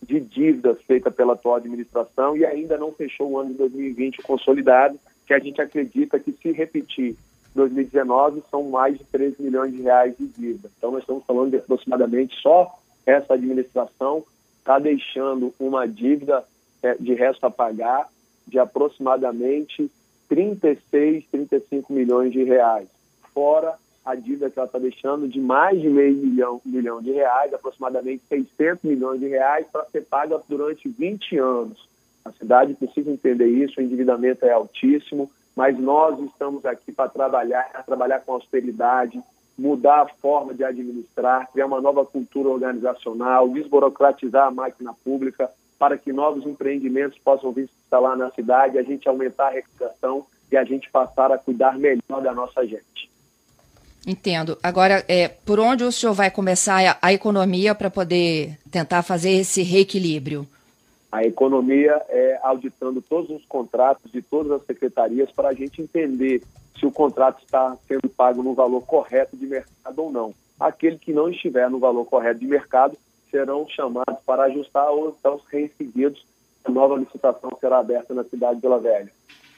de 0.03 0.21
dívidas 0.21 0.81
feita 0.83 1.11
pela 1.11 1.35
atual 1.35 1.57
administração 1.57 2.37
e 2.37 2.45
ainda 2.45 2.79
não 2.79 2.93
fechou 2.93 3.31
o 3.31 3.39
ano 3.39 3.51
de 3.51 3.59
2020 3.59 4.23
consolidado, 4.23 4.99
que 5.27 5.35
a 5.35 5.39
gente 5.39 5.61
acredita 5.61 6.19
que 6.19 6.33
se 6.33 6.53
repetir 6.53 7.17
2019 7.55 8.43
são 8.51 8.65
mais 8.65 8.99
de 8.99 9.05
13 9.05 9.43
milhões 9.43 9.73
de 9.73 9.83
reais 9.83 10.17
de 10.17 10.27
dívida. 10.27 10.71
Então 10.79 10.91
nós 10.93 11.01
estamos 11.01 11.25
falando 11.25 11.51
de 11.51 11.57
aproximadamente 11.57 12.41
só 12.41 12.79
essa 13.05 13.35
administração 13.35 14.25
está 14.59 14.79
deixando 14.79 15.53
uma 15.59 15.87
dívida 15.87 16.45
é, 16.83 16.95
de 16.95 17.15
resto 17.15 17.45
a 17.45 17.51
pagar 17.51 18.09
de 18.47 18.59
aproximadamente 18.59 19.91
36, 20.29 21.25
35 21.31 21.93
milhões 21.93 22.33
de 22.33 22.45
reais, 22.45 22.89
fora 23.35 23.75
a 24.05 24.15
dívida 24.15 24.51
que 24.51 24.59
ela 24.59 24.67
está 24.67 24.79
deixando 24.79 25.29
de 25.29 25.41
mais 25.41 25.81
de 25.81 25.89
meio 25.89 26.17
milhão, 26.17 26.61
milhão 26.65 27.03
de 27.03 27.13
reais, 27.13 27.53
aproximadamente 27.53 28.23
600 28.29 28.85
milhões 28.85 29.21
de 29.21 29.29
reais, 29.29 29.67
para 29.71 29.85
ser 29.87 30.05
paga 30.07 30.41
durante 30.49 30.89
20 30.89 31.37
anos. 31.39 31.89
A 32.25 32.33
cidade 32.33 32.75
precisa 32.75 33.11
entender 33.11 33.47
isso, 33.47 33.81
o 33.81 33.83
endividamento 33.83 34.45
é 34.45 34.53
altíssimo, 34.53 35.31
mas 35.55 35.79
nós 35.79 36.19
estamos 36.21 36.65
aqui 36.65 36.93
para 36.93 37.09
trabalhar, 37.09 37.65
trabalhar 37.85 38.21
com 38.21 38.33
austeridade, 38.33 39.23
mudar 39.59 40.03
a 40.03 40.09
forma 40.09 40.55
de 40.55 40.65
administrar, 40.65 41.51
criar 41.53 41.67
uma 41.67 41.81
nova 41.81 42.05
cultura 42.05 42.49
organizacional, 42.49 43.49
desburocratizar 43.49 44.47
a 44.47 44.51
máquina 44.51 44.95
pública 45.05 45.51
para 45.79 45.99
que 45.99 46.13
novos 46.13 46.47
empreendimentos 46.47 47.19
possam 47.19 47.53
vir 47.53 47.67
se 47.67 47.75
instalar 47.85 48.17
na 48.17 48.31
cidade, 48.31 48.79
a 48.79 48.83
gente 48.83 49.09
aumentar 49.09 49.49
a 49.49 49.51
recuperação 49.51 50.27
e 50.51 50.57
a 50.57 50.65
gente 50.65 50.91
passar 50.91 51.31
a 51.31 51.39
cuidar 51.39 51.79
melhor 51.79 52.23
da 52.23 52.33
nossa 52.33 52.67
gente. 52.67 53.10
Entendo. 54.07 54.57
Agora, 54.63 55.05
é, 55.09 55.29
por 55.29 55.61
onde 55.61 55.85
o 55.85 55.93
senhor 55.93 56.15
vai 56.15 56.31
começar 56.31 56.85
a, 56.87 56.99
a 57.03 57.13
economia 57.13 57.75
para 57.75 57.91
poder 57.91 58.59
tentar 58.71 59.03
fazer 59.03 59.31
esse 59.31 59.63
reequilíbrio? 59.63 60.47
A 61.13 61.25
economia 61.25 62.01
é 62.09 62.39
auditando 62.43 63.03
todos 63.03 63.31
os 63.31 63.45
contratos 63.45 64.11
de 64.11 64.23
todas 64.23 64.53
as 64.53 64.65
secretarias 64.65 65.31
para 65.31 65.49
a 65.49 65.55
gente 65.55 65.83
entender 65.83 66.43
se 66.79 66.87
o 66.87 66.91
contrato 66.91 67.43
está 67.45 67.77
sendo 67.87 68.09
pago 68.09 68.43
no 68.43 68.55
valor 68.55 68.81
correto 68.83 69.37
de 69.37 69.47
mercado 69.47 69.99
ou 69.99 70.11
não. 70.11 70.35
Aquele 70.59 70.99
que 70.99 71.13
não 71.13 71.29
estiver 71.29 71.69
no 71.69 71.79
valor 71.79 72.05
correto 72.05 72.41
de 72.41 72.47
mercado 72.47 72.97
serão 73.31 73.69
chamados 73.69 74.19
para 74.25 74.45
ajustar 74.45 74.91
ou 74.91 75.17
então 75.19 75.41
reincididos. 75.51 76.25
A 76.65 76.71
nova 76.71 76.97
licitação 76.97 77.51
será 77.61 77.79
aberta 77.79 78.15
na 78.15 78.25
cidade 78.25 78.57
de 78.57 78.63
Vila 78.63 78.79
Velha. 78.79 79.11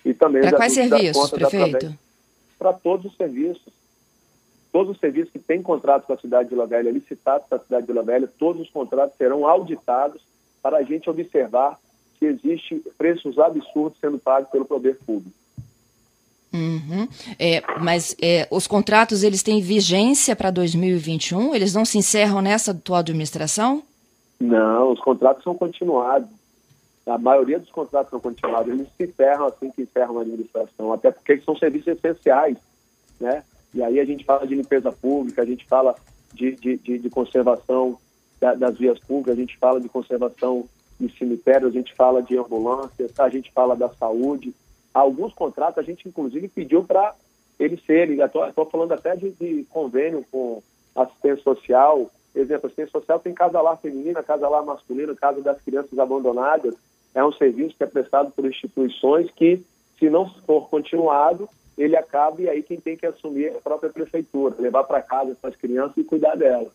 E 0.05 0.15
também 0.15 0.43
para 0.43 0.57
quais 0.57 0.73
serviços, 0.73 1.31
prefeito? 1.31 1.95
Para 2.59 2.73
todos 2.73 3.07
os 3.07 3.17
serviços 3.17 3.82
todos 4.73 4.95
os 4.95 5.01
serviços 5.01 5.31
que 5.31 5.39
têm 5.39 5.63
contrato 5.63 6.07
com 6.07 6.15
a 6.15 6.19
cidade 6.19 6.49
de 6.49 6.55
Vila 6.55 6.67
Velha, 6.67 6.91
licitados 6.91 7.47
para 7.47 7.59
a 7.59 7.61
cidade 7.61 7.87
de 7.87 7.93
Vila 7.93 8.03
Velha, 8.03 8.29
todos 8.39 8.63
os 8.63 8.71
contratos 8.71 9.17
serão 9.17 9.47
auditados 9.47 10.23
para 10.63 10.79
a 10.79 10.83
gente 10.83 11.11
observar 11.11 11.79
se 12.19 12.25
existe 12.25 12.83
preços 12.97 13.39
absurdos 13.39 13.99
sendo 14.01 14.19
pagos 14.19 14.51
pelo 14.51 14.65
poder 14.65 14.97
público. 15.05 15.37
Uhum. 16.53 17.09
É, 17.39 17.63
mas 17.81 18.15
é, 18.21 18.47
os 18.51 18.67
contratos 18.67 19.23
eles 19.23 19.43
têm 19.43 19.61
vigência 19.61 20.37
para 20.37 20.51
2021? 20.51 21.55
Eles 21.55 21.75
não 21.75 21.85
se 21.85 21.99
encerram 21.99 22.41
nessa 22.41 22.73
atual 22.73 23.01
administração? 23.01 23.83
Não, 24.39 24.93
os 24.93 25.01
contratos 25.01 25.43
são 25.43 25.55
continuados. 25.55 26.29
A 27.07 27.19
maioria 27.19 27.59
dos 27.59 27.71
contratos 27.71 28.11
são 28.11 28.21
continuados. 28.21 28.73
Eles 28.73 28.89
se 28.97 29.05
encerram 29.05 29.47
assim 29.47 29.71
que 29.71 29.83
encerram 29.83 30.19
a 30.19 30.23
administração, 30.23 30.93
até 30.93 31.11
porque 31.11 31.41
são 31.41 31.57
serviços 31.57 31.89
essenciais, 31.89 32.59
né? 33.19 33.43
E 33.75 33.83
aí 33.83 33.99
a 34.01 34.05
gente 34.05 34.25
fala 34.25 34.47
de 34.47 34.55
limpeza 34.55 34.93
pública, 34.93 35.43
a 35.43 35.47
gente 35.47 35.67
fala 35.67 35.95
de, 36.33 36.53
de, 36.57 36.77
de, 36.77 36.99
de 36.99 37.11
conservação 37.11 37.99
da, 38.41 38.55
das 38.55 38.77
vias 38.77 38.99
públicas, 38.99 39.35
a 39.37 39.41
gente 39.41 39.57
fala 39.59 39.81
de 39.81 39.89
conservação 39.89 40.69
de 40.99 41.17
cemitérios, 41.17 41.71
a 41.71 41.77
gente 41.77 41.95
fala 41.95 42.23
de 42.23 42.37
ambulâncias, 42.37 43.19
a 43.19 43.29
gente 43.29 43.51
fala 43.53 43.75
da 43.75 43.89
saúde. 43.89 44.55
Alguns 44.93 45.33
contratos 45.33 45.79
a 45.79 45.83
gente, 45.83 46.09
inclusive, 46.09 46.49
pediu 46.49 46.85
para 46.85 47.15
eles 47.59 47.85
serem, 47.85 48.21
estou 48.21 48.67
falando 48.67 48.93
até 48.93 49.15
de, 49.15 49.31
de, 49.31 49.65
convênio 49.71 50.25
com 50.31 50.63
assistência 50.95 51.43
social, 51.43 52.11
exemplo, 52.35 52.67
assistência 52.67 52.93
social 52.93 53.21
tem 53.21 53.33
casa 53.33 53.61
lá 53.61 53.77
feminina, 53.77 54.23
casa 54.23 54.49
lá 54.49 54.63
masculina, 54.63 55.15
casa 55.15 55.41
das 55.41 55.61
crianças 55.61 55.99
abandonadas, 55.99 56.75
é 57.15 57.25
um 57.25 57.33
serviço 57.33 57.77
que 57.77 57.85
é 57.85 57.87
prestado 57.87 58.33
por 58.33 58.45
instituições 58.47 59.31
que, 59.31 59.63
se 59.99 60.09
não 60.11 60.29
for 60.47 60.69
continuado, 60.69 61.49
ele 61.77 61.97
acaba 61.97 62.41
e 62.41 62.49
aí 62.49 62.63
quem 62.63 62.81
tem 62.81 62.97
que 62.97 63.07
assumir 63.07 63.47
é 63.47 63.57
a 63.57 63.61
própria 63.61 63.91
prefeitura, 63.91 64.57
levar 64.59 64.85
para 64.85 65.03
casa 65.03 65.33
essas 65.33 65.57
crianças 65.57 65.97
e 65.97 66.05
cuidar 66.05 66.35
delas. 66.35 66.73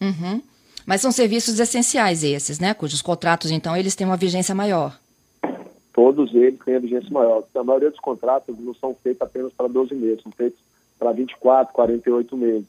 Uhum. 0.00 0.42
Mas 0.86 1.00
são 1.00 1.12
serviços 1.12 1.60
essenciais 1.60 2.24
esses, 2.24 2.58
né? 2.58 2.72
Cujos 2.74 3.02
contratos, 3.02 3.50
então, 3.50 3.76
eles 3.76 3.94
têm 3.94 4.06
uma 4.06 4.16
vigência 4.16 4.54
maior. 4.54 4.98
Todos 5.92 6.34
eles 6.34 6.58
têm 6.64 6.76
a 6.76 6.80
vigência 6.80 7.10
maior. 7.10 7.44
A 7.54 7.64
maioria 7.64 7.90
dos 7.90 8.00
contratos 8.00 8.58
não 8.58 8.74
são 8.74 8.94
feitos 9.02 9.20
apenas 9.20 9.52
para 9.52 9.68
12 9.68 9.94
meses, 9.94 10.22
são 10.22 10.32
feitos 10.32 10.58
para 10.98 11.12
24, 11.12 11.74
48 11.74 12.36
meses. 12.36 12.66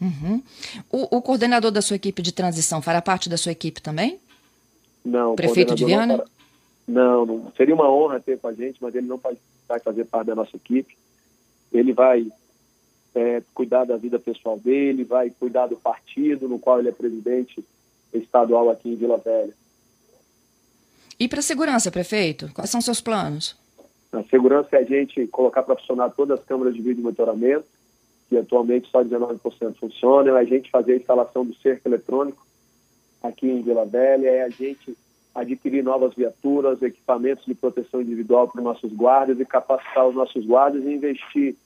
Uhum. 0.00 0.42
O, 0.90 1.18
o, 1.18 1.22
coordenador 1.22 1.70
da 1.70 1.80
sua 1.80 1.94
equipe 1.94 2.20
de 2.20 2.32
transição 2.32 2.82
fará 2.82 3.00
parte 3.00 3.28
da 3.28 3.36
sua 3.36 3.52
equipe 3.52 3.80
também? 3.80 4.18
Não. 5.04 5.36
Prefeito 5.36 5.76
de 5.76 5.84
Viana? 5.84 6.24
Não, 6.86 7.24
não, 7.24 7.52
seria 7.56 7.74
uma 7.74 7.88
honra 7.88 8.18
ter 8.18 8.38
com 8.38 8.48
a 8.48 8.52
gente, 8.52 8.78
mas 8.80 8.94
ele 8.94 9.06
não 9.06 9.20
vai 9.68 9.80
fazer 9.80 10.04
parte 10.04 10.28
da 10.28 10.34
nossa 10.34 10.56
equipe. 10.56 10.96
Ele 11.72 11.92
vai 11.92 12.26
é, 13.14 13.42
cuidar 13.54 13.84
da 13.84 13.96
vida 13.96 14.18
pessoal 14.18 14.58
dele, 14.58 15.04
vai 15.04 15.30
cuidar 15.30 15.66
do 15.66 15.76
partido 15.76 16.48
no 16.48 16.58
qual 16.58 16.78
ele 16.78 16.88
é 16.88 16.92
presidente 16.92 17.64
estadual 18.12 18.70
aqui 18.70 18.90
em 18.90 18.96
Vila 18.96 19.18
Velha. 19.18 19.54
E 21.18 21.28
para 21.28 21.40
a 21.40 21.42
segurança, 21.42 21.90
prefeito? 21.90 22.50
Quais 22.52 22.70
são 22.70 22.80
seus 22.80 23.00
planos? 23.00 23.56
A 24.12 24.22
segurança 24.24 24.76
é 24.76 24.80
a 24.80 24.84
gente 24.84 25.26
colocar 25.28 25.62
para 25.62 25.76
funcionar 25.76 26.10
todas 26.10 26.38
as 26.38 26.44
câmeras 26.44 26.74
de 26.74 26.82
vídeo 26.82 27.02
monitoramento, 27.02 27.64
que 28.28 28.36
atualmente 28.36 28.90
só 28.90 29.02
19% 29.02 29.76
funcionam, 29.76 30.36
é 30.36 30.40
a 30.40 30.44
gente 30.44 30.70
fazer 30.70 30.92
a 30.92 30.96
instalação 30.96 31.44
do 31.44 31.54
cerco 31.56 31.88
eletrônico 31.88 32.44
aqui 33.22 33.48
em 33.48 33.62
Vila 33.62 33.86
Velha, 33.86 34.28
é 34.28 34.42
a 34.42 34.48
gente 34.48 34.96
adquirir 35.34 35.82
novas 35.82 36.14
viaturas, 36.14 36.82
equipamentos 36.82 37.44
de 37.44 37.54
proteção 37.54 38.00
individual 38.02 38.48
para 38.48 38.58
os 38.58 38.64
nossos 38.64 38.92
guardas 38.92 39.40
e 39.40 39.44
capacitar 39.44 40.06
os 40.06 40.14
nossos 40.14 40.44
guardas 40.44 40.84
e 40.84 40.92
investir 40.92 41.56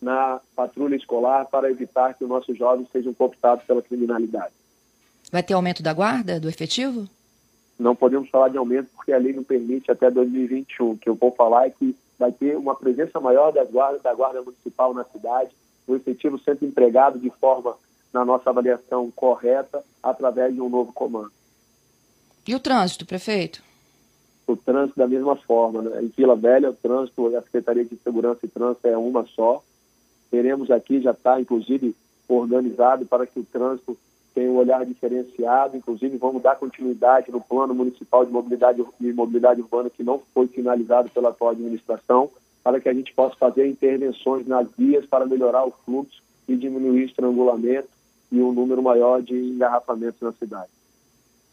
na 0.00 0.40
patrulha 0.54 0.94
escolar 0.94 1.46
para 1.46 1.70
evitar 1.70 2.14
que 2.14 2.24
os 2.24 2.30
nossos 2.30 2.56
jovens 2.56 2.88
sejam 2.92 3.12
cooptados 3.12 3.64
pela 3.64 3.82
criminalidade. 3.82 4.52
Vai 5.30 5.42
ter 5.42 5.54
aumento 5.54 5.82
da 5.82 5.92
guarda, 5.92 6.38
do 6.38 6.48
efetivo? 6.48 7.08
Não 7.78 7.94
podemos 7.94 8.28
falar 8.28 8.48
de 8.48 8.56
aumento 8.56 8.88
porque 8.94 9.12
a 9.12 9.18
lei 9.18 9.32
não 9.32 9.42
permite 9.42 9.90
até 9.90 10.10
2021. 10.10 10.92
O 10.92 10.98
que 10.98 11.08
eu 11.08 11.14
vou 11.14 11.32
falar 11.32 11.66
é 11.66 11.70
que 11.70 11.96
vai 12.18 12.32
ter 12.32 12.56
uma 12.56 12.74
presença 12.74 13.20
maior 13.20 13.52
das 13.52 13.70
guardas, 13.70 14.02
da 14.02 14.14
guarda 14.14 14.42
municipal 14.42 14.94
na 14.94 15.04
cidade, 15.04 15.50
o 15.86 15.94
efetivo 15.94 16.38
sendo 16.38 16.64
empregado 16.64 17.18
de 17.18 17.30
forma, 17.30 17.76
na 18.12 18.24
nossa 18.24 18.50
avaliação, 18.50 19.10
correta, 19.14 19.82
através 20.02 20.54
de 20.54 20.60
um 20.60 20.68
novo 20.68 20.92
comando. 20.92 21.30
E 22.48 22.54
o 22.54 22.58
trânsito, 22.58 23.04
prefeito? 23.04 23.62
O 24.46 24.56
trânsito 24.56 24.98
da 24.98 25.06
mesma 25.06 25.36
forma. 25.36 25.82
Né? 25.82 26.04
Em 26.04 26.06
Vila 26.06 26.34
Velha, 26.34 26.70
o 26.70 26.72
trânsito, 26.72 27.36
a 27.36 27.42
Secretaria 27.42 27.84
de 27.84 27.94
Segurança 27.96 28.40
e 28.42 28.48
Trânsito 28.48 28.88
é 28.88 28.96
uma 28.96 29.26
só. 29.26 29.62
Teremos 30.30 30.70
aqui, 30.70 30.98
já 31.02 31.10
está 31.10 31.38
inclusive 31.38 31.94
organizado 32.26 33.04
para 33.04 33.26
que 33.26 33.38
o 33.38 33.44
trânsito 33.44 33.98
tenha 34.34 34.50
um 34.50 34.56
olhar 34.56 34.82
diferenciado, 34.86 35.76
inclusive 35.76 36.16
vamos 36.16 36.42
dar 36.42 36.56
continuidade 36.56 37.30
no 37.30 37.38
plano 37.38 37.74
municipal 37.74 38.24
de 38.24 38.32
mobilidade, 38.32 38.82
de 38.98 39.12
mobilidade 39.12 39.60
urbana 39.60 39.90
que 39.90 40.02
não 40.02 40.18
foi 40.32 40.46
finalizado 40.46 41.10
pela 41.10 41.28
atual 41.28 41.50
administração, 41.50 42.30
para 42.64 42.80
que 42.80 42.88
a 42.88 42.94
gente 42.94 43.12
possa 43.12 43.36
fazer 43.36 43.66
intervenções 43.66 44.46
nas 44.46 44.66
vias 44.74 45.04
para 45.04 45.26
melhorar 45.26 45.66
o 45.66 45.74
fluxo 45.84 46.22
e 46.48 46.56
diminuir 46.56 47.02
o 47.02 47.04
estrangulamento 47.04 47.88
e 48.32 48.40
um 48.40 48.52
número 48.52 48.82
maior 48.82 49.20
de 49.20 49.34
engarrafamentos 49.34 50.22
na 50.22 50.32
cidade. 50.32 50.77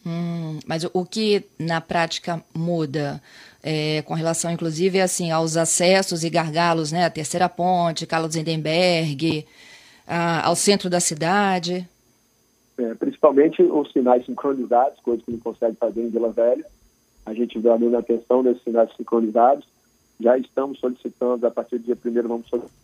Hum, 0.06 0.60
mas 0.68 0.84
o 0.94 1.04
que 1.04 1.44
na 1.58 1.82
prática 1.82 2.44
muda 2.54 3.22
é, 3.64 4.04
com 4.04 4.14
relação, 4.14 4.52
inclusive, 4.52 5.02
assim, 5.02 5.32
aos 5.32 5.58
acessos 5.58 6.24
e 6.24 6.30
gargalos, 6.30 6.92
né? 6.92 7.06
A 7.06 7.10
terceira 7.10 7.50
ponte, 7.50 8.06
Carlos 8.06 8.36
Lindenberg, 8.36 9.44
a, 10.06 10.46
ao 10.46 10.56
centro 10.56 10.88
da 10.88 11.00
cidade? 11.00 11.90
É, 12.78 12.94
principalmente 12.94 13.64
os 13.64 13.92
sinais 13.92 14.24
sincronizados, 14.26 15.00
coisa 15.00 15.24
que 15.24 15.32
não 15.32 15.40
consegue 15.40 15.76
fazer 15.78 16.04
em 16.04 16.10
Vila 16.10 16.32
Velha. 16.32 16.66
A 17.26 17.34
gente 17.34 17.60
deu 17.60 17.74
a 17.74 17.80
mesma 17.80 18.00
atenção 18.00 18.44
nesses 18.44 18.64
sinais 18.64 18.96
sincronizados. 18.96 19.66
Já 20.20 20.38
estamos 20.38 20.80
solicitando, 20.80 21.48
a 21.48 21.52
partir 21.52 21.80
do 21.80 21.86
dia 21.86 21.98
1 22.06 22.28
vamos 22.28 22.48
solicitar. 22.48 22.76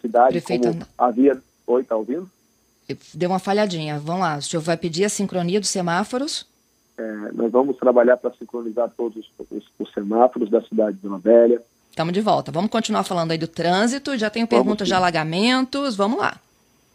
Cidade, 0.00 0.40
Prefeito, 0.40 0.68
como 0.68 0.86
havia. 0.98 1.40
Oi, 1.68 1.82
está 1.82 1.94
ouvindo? 1.94 2.28
Deu 3.14 3.30
uma 3.30 3.38
falhadinha. 3.38 3.98
Vamos 3.98 4.22
lá. 4.22 4.36
O 4.36 4.42
senhor 4.42 4.62
vai 4.62 4.76
pedir 4.76 5.04
a 5.04 5.08
sincronia 5.08 5.60
dos 5.60 5.68
semáforos? 5.68 6.46
É, 6.98 7.32
nós 7.32 7.50
vamos 7.50 7.76
trabalhar 7.76 8.16
para 8.16 8.32
sincronizar 8.32 8.90
todos 8.96 9.26
os, 9.50 9.64
os, 9.78 9.92
semáforos 9.92 10.48
da 10.48 10.62
cidade 10.62 10.96
de 10.96 11.02
Vila 11.02 11.18
Velha. 11.18 11.60
Estamos 11.90 12.14
de 12.14 12.20
volta. 12.20 12.52
Vamos 12.52 12.70
continuar 12.70 13.04
falando 13.04 13.32
aí 13.32 13.38
do 13.38 13.48
trânsito. 13.48 14.16
Já 14.16 14.30
tenho 14.30 14.46
perguntas 14.46 14.86
de 14.86 14.94
alagamentos. 14.94 15.96
Vamos 15.96 16.18
lá. 16.18 16.38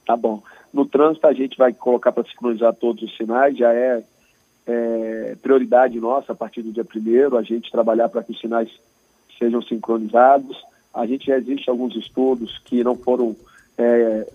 Tá 0.05 0.15
bom. 0.15 0.41
No 0.73 0.85
trânsito, 0.85 1.27
a 1.27 1.33
gente 1.33 1.57
vai 1.57 1.73
colocar 1.73 2.11
para 2.11 2.23
sincronizar 2.23 2.73
todos 2.73 3.03
os 3.03 3.15
sinais. 3.17 3.57
Já 3.57 3.73
é, 3.73 4.03
é 4.65 5.35
prioridade 5.41 5.99
nossa 5.99 6.31
a 6.31 6.35
partir 6.35 6.61
do 6.61 6.71
dia 6.71 6.85
primeiro 6.85 7.37
a 7.37 7.43
gente 7.43 7.71
trabalhar 7.71 8.09
para 8.09 8.23
que 8.23 8.31
os 8.31 8.39
sinais 8.39 8.69
sejam 9.37 9.61
sincronizados. 9.61 10.57
A 10.93 11.05
gente 11.05 11.27
já 11.27 11.37
existe 11.37 11.69
alguns 11.69 11.95
estudos 11.95 12.59
que 12.65 12.83
não 12.83 12.95
foram 12.95 13.35
é, 13.81 14.27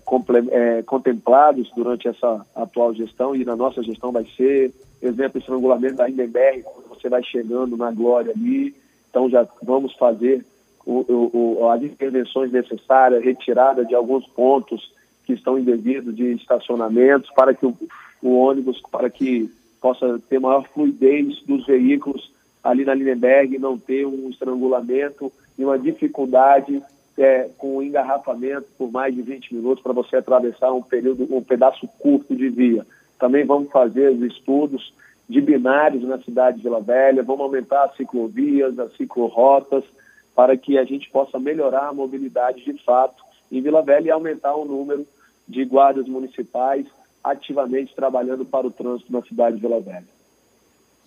é, 0.51 0.83
contemplados 0.83 1.71
durante 1.75 2.07
essa 2.07 2.45
atual 2.55 2.93
gestão 2.93 3.35
e 3.35 3.45
na 3.45 3.55
nossa 3.55 3.81
gestão 3.83 4.11
vai 4.11 4.25
ser 4.35 4.73
exemplo, 5.01 5.39
estrangulamento 5.39 5.95
da 5.95 6.09
Hindenburg, 6.09 6.63
quando 6.63 6.89
você 6.89 7.09
vai 7.09 7.23
chegando 7.23 7.77
na 7.77 7.91
glória 7.91 8.33
ali, 8.35 8.75
então 9.09 9.29
já 9.29 9.47
vamos 9.61 9.93
fazer 9.95 10.45
o, 10.85 11.57
o, 11.59 11.69
as 11.69 11.83
intervenções 11.83 12.51
necessárias, 12.51 13.23
retirada 13.23 13.83
de 13.85 13.93
alguns 13.93 14.25
pontos 14.27 14.91
que 15.25 15.33
estão 15.33 15.59
indevidos 15.59 16.15
de 16.15 16.33
estacionamentos, 16.33 17.29
para 17.31 17.53
que 17.53 17.65
o, 17.65 17.75
o 18.21 18.37
ônibus, 18.37 18.81
para 18.89 19.09
que 19.09 19.51
possa 19.81 20.19
ter 20.29 20.39
maior 20.39 20.67
fluidez 20.73 21.41
dos 21.43 21.65
veículos 21.65 22.31
ali 22.63 22.85
na 22.85 22.93
Lindenberg, 22.93 23.59
não 23.59 23.77
ter 23.77 24.05
um 24.05 24.29
estrangulamento 24.29 25.31
e 25.57 25.63
uma 25.63 25.77
dificuldade 25.77 26.81
é, 27.17 27.49
com 27.57 27.81
engarrafamento 27.81 28.67
por 28.77 28.91
mais 28.91 29.13
de 29.13 29.21
20 29.21 29.55
minutos 29.55 29.81
para 29.81 29.93
você 29.93 30.17
atravessar 30.17 30.71
um 30.71 30.81
período, 30.81 31.27
um 31.35 31.41
pedaço 31.41 31.87
curto 31.99 32.35
de 32.35 32.49
via. 32.49 32.85
Também 33.17 33.45
vamos 33.45 33.71
fazer 33.71 34.11
os 34.11 34.21
estudos 34.21 34.93
de 35.27 35.41
binários 35.41 36.03
na 36.03 36.19
cidade 36.19 36.57
de 36.57 36.63
Vila 36.63 36.79
Velha, 36.79 37.23
vamos 37.23 37.41
aumentar 37.41 37.85
as 37.85 37.97
ciclovias, 37.97 38.77
as 38.79 38.95
ciclorotas, 38.95 39.83
para 40.35 40.55
que 40.55 40.77
a 40.77 40.83
gente 40.83 41.09
possa 41.09 41.39
melhorar 41.39 41.87
a 41.87 41.93
mobilidade 41.93 42.63
de 42.63 42.83
fato 42.83 43.23
em 43.51 43.61
Vila 43.61 43.81
Velha 43.81 44.07
e 44.07 44.11
aumentar 44.11 44.55
o 44.55 44.65
número 44.65 45.05
de 45.47 45.65
guardas 45.65 46.07
municipais 46.07 46.85
ativamente 47.23 47.95
trabalhando 47.95 48.45
para 48.45 48.67
o 48.67 48.71
trânsito 48.71 49.11
na 49.11 49.21
cidade 49.23 49.55
de 49.55 49.61
Vila 49.61 49.81
Velha. 49.81 50.05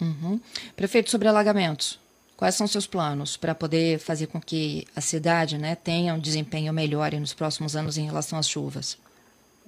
Uhum. 0.01 0.41
Prefeito, 0.75 1.11
sobre 1.11 1.29
alagamentos, 1.29 2.00
quais 2.41 2.55
são 2.55 2.67
seus 2.67 2.87
planos 2.87 3.37
para 3.37 3.55
poder 3.55 3.99
fazer 3.99 4.27
com 4.27 4.41
que 4.41 4.87
a 4.97 5.01
cidade 5.03 5.59
né, 5.59 5.75
tenha 5.75 6.15
um 6.15 6.19
desempenho 6.19 6.73
melhor 6.73 7.13
nos 7.13 7.35
próximos 7.35 7.77
anos 7.77 7.99
em 7.99 8.07
relação 8.07 8.39
às 8.39 8.49
chuvas? 8.49 8.97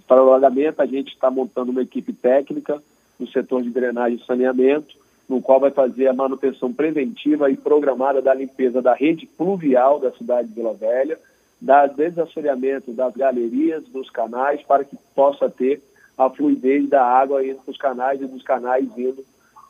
Para 0.08 0.24
o 0.24 0.32
alagamento, 0.32 0.80
a 0.80 0.86
gente 0.86 1.12
está 1.12 1.30
montando 1.30 1.70
uma 1.70 1.82
equipe 1.82 2.14
técnica 2.14 2.82
no 3.20 3.28
setor 3.28 3.62
de 3.62 3.68
drenagem 3.68 4.18
e 4.18 4.24
saneamento, 4.24 4.96
no 5.28 5.42
qual 5.42 5.60
vai 5.60 5.70
fazer 5.70 6.08
a 6.08 6.14
manutenção 6.14 6.72
preventiva 6.72 7.50
e 7.50 7.58
programada 7.58 8.22
da 8.22 8.32
limpeza 8.32 8.80
da 8.80 8.94
rede 8.94 9.26
pluvial 9.26 10.00
da 10.00 10.10
cidade 10.12 10.48
de 10.48 10.54
Vila 10.54 10.72
Velha, 10.72 11.18
da 11.60 11.86
desassoreamento 11.86 12.90
das 12.92 13.14
galerias, 13.14 13.84
dos 13.84 14.08
canais, 14.08 14.62
para 14.62 14.82
que 14.82 14.96
possa 15.14 15.50
ter 15.50 15.82
a 16.16 16.30
fluidez 16.30 16.88
da 16.88 17.04
água 17.04 17.46
entre 17.46 17.70
os 17.70 17.76
canais 17.76 18.22
e 18.22 18.26
dos 18.26 18.42
canais 18.42 18.86
indo 18.96 19.22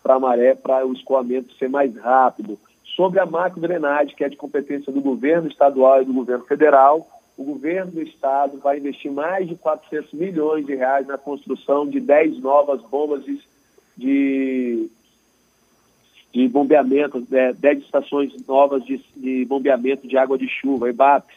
para 0.04 0.14
a 0.14 0.20
maré, 0.20 0.54
para 0.54 0.86
o 0.86 0.92
escoamento 0.92 1.52
ser 1.54 1.68
mais 1.68 1.96
rápido. 1.96 2.56
Sobre 2.96 3.20
a 3.20 3.26
macro 3.26 3.60
drenagem, 3.60 4.14
que 4.14 4.24
é 4.24 4.28
de 4.28 4.36
competência 4.36 4.92
do 4.92 5.00
governo 5.00 5.48
estadual 5.48 6.02
e 6.02 6.04
do 6.04 6.12
governo 6.12 6.44
federal, 6.44 7.08
o 7.36 7.44
governo 7.44 7.92
do 7.92 8.02
estado 8.02 8.58
vai 8.58 8.78
investir 8.78 9.10
mais 9.10 9.48
de 9.48 9.56
400 9.56 10.12
milhões 10.12 10.66
de 10.66 10.74
reais 10.74 11.06
na 11.06 11.16
construção 11.16 11.86
de 11.86 11.98
10 11.98 12.40
novas 12.40 12.82
bombas 12.82 13.24
de, 13.24 13.40
de, 13.96 14.90
de 16.32 16.48
bombeamento, 16.48 17.26
é, 17.32 17.54
10 17.54 17.78
estações 17.78 18.34
novas 18.46 18.84
de, 18.84 19.02
de 19.16 19.44
bombeamento 19.46 20.06
de 20.06 20.18
água 20.18 20.36
de 20.36 20.46
chuva, 20.46 20.90
EBAPs, 20.90 21.36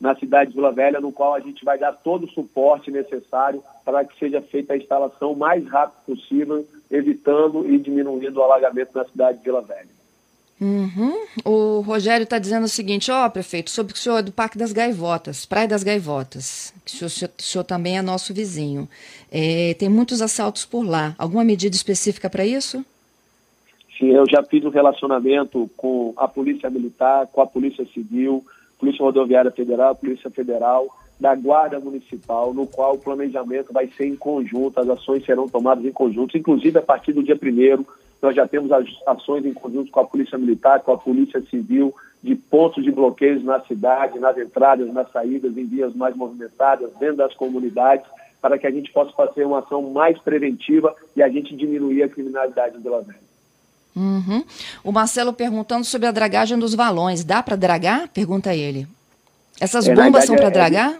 na 0.00 0.14
cidade 0.14 0.50
de 0.50 0.56
Vila 0.56 0.70
Velha, 0.70 1.00
no 1.00 1.10
qual 1.10 1.34
a 1.34 1.40
gente 1.40 1.64
vai 1.64 1.78
dar 1.78 1.92
todo 1.92 2.26
o 2.26 2.30
suporte 2.30 2.90
necessário 2.90 3.62
para 3.84 4.04
que 4.04 4.16
seja 4.18 4.40
feita 4.40 4.74
a 4.74 4.76
instalação 4.76 5.32
o 5.32 5.36
mais 5.36 5.66
rápido 5.66 6.04
possível, 6.04 6.64
evitando 6.90 7.68
e 7.68 7.78
diminuindo 7.78 8.38
o 8.38 8.42
alagamento 8.42 8.90
na 8.94 9.04
cidade 9.06 9.38
de 9.38 9.44
Vila 9.44 9.62
Velha. 9.62 9.95
Uhum. 10.60 11.14
O 11.44 11.80
Rogério 11.80 12.24
está 12.24 12.38
dizendo 12.38 12.64
o 12.64 12.68
seguinte, 12.68 13.10
ó, 13.10 13.26
oh, 13.26 13.30
prefeito, 13.30 13.70
sobre 13.70 13.92
o 13.92 13.96
senhor 13.96 14.18
é 14.18 14.22
do 14.22 14.32
Parque 14.32 14.56
das 14.56 14.72
Gaivotas, 14.72 15.44
Praia 15.44 15.68
das 15.68 15.82
Gaivotas, 15.82 16.72
que 16.84 17.04
o 17.04 17.10
senhor, 17.10 17.30
o 17.38 17.42
senhor 17.42 17.64
também 17.64 17.98
é 17.98 18.02
nosso 18.02 18.32
vizinho. 18.32 18.88
É, 19.30 19.74
tem 19.74 19.88
muitos 19.88 20.22
assaltos 20.22 20.64
por 20.64 20.82
lá. 20.82 21.14
Alguma 21.18 21.44
medida 21.44 21.76
específica 21.76 22.30
para 22.30 22.46
isso? 22.46 22.84
Sim, 23.98 24.12
eu 24.12 24.24
já 24.28 24.42
fiz 24.42 24.64
um 24.64 24.70
relacionamento 24.70 25.70
com 25.76 26.14
a 26.16 26.26
Polícia 26.26 26.70
Militar, 26.70 27.26
com 27.26 27.40
a 27.40 27.46
Polícia 27.46 27.86
Civil, 27.92 28.44
Polícia 28.78 29.04
Rodoviária 29.04 29.50
Federal, 29.50 29.94
Polícia 29.94 30.30
Federal, 30.30 30.86
da 31.18 31.34
Guarda 31.34 31.80
Municipal, 31.80 32.52
no 32.52 32.66
qual 32.66 32.94
o 32.94 32.98
planejamento 32.98 33.72
vai 33.72 33.88
ser 33.88 34.06
em 34.06 34.16
conjunto, 34.16 34.78
as 34.78 34.88
ações 34.88 35.24
serão 35.24 35.48
tomadas 35.48 35.84
em 35.84 35.92
conjunto, 35.92 36.36
inclusive 36.36 36.78
a 36.78 36.82
partir 36.82 37.12
do 37.12 37.22
dia 37.22 37.36
primeiro 37.36 37.86
nós 38.20 38.34
já 38.34 38.46
temos 38.46 38.70
ações 39.06 39.44
em 39.44 39.52
conjunto 39.52 39.90
com 39.90 40.00
a 40.00 40.06
Polícia 40.06 40.38
Militar, 40.38 40.80
com 40.80 40.92
a 40.92 40.98
Polícia 40.98 41.40
Civil, 41.50 41.94
de 42.22 42.34
pontos 42.34 42.82
de 42.82 42.90
bloqueios 42.90 43.44
na 43.44 43.60
cidade, 43.60 44.18
nas 44.18 44.36
entradas, 44.36 44.92
nas 44.92 45.10
saídas, 45.12 45.56
em 45.56 45.64
vias 45.64 45.94
mais 45.94 46.16
movimentadas, 46.16 46.90
dentro 46.98 47.16
das 47.16 47.34
comunidades, 47.34 48.06
para 48.40 48.58
que 48.58 48.66
a 48.66 48.70
gente 48.70 48.92
possa 48.92 49.12
fazer 49.12 49.44
uma 49.44 49.60
ação 49.60 49.82
mais 49.90 50.18
preventiva 50.18 50.94
e 51.14 51.22
a 51.22 51.28
gente 51.28 51.54
diminuir 51.54 52.02
a 52.02 52.08
criminalidade 52.08 52.76
em 52.76 52.80
Vila 52.80 53.02
Velha. 53.02 53.26
Uhum. 53.94 54.44
O 54.84 54.92
Marcelo 54.92 55.32
perguntando 55.32 55.84
sobre 55.84 56.06
a 56.06 56.12
dragagem 56.12 56.58
dos 56.58 56.74
valões. 56.74 57.24
Dá 57.24 57.42
para 57.42 57.56
dragar? 57.56 58.08
Pergunta 58.08 58.54
ele. 58.54 58.86
Essas 59.58 59.88
é, 59.88 59.94
bombas 59.94 60.26
são 60.26 60.36
para 60.36 60.48
é, 60.48 60.50
dragar? 60.50 60.92
É, 60.92 60.98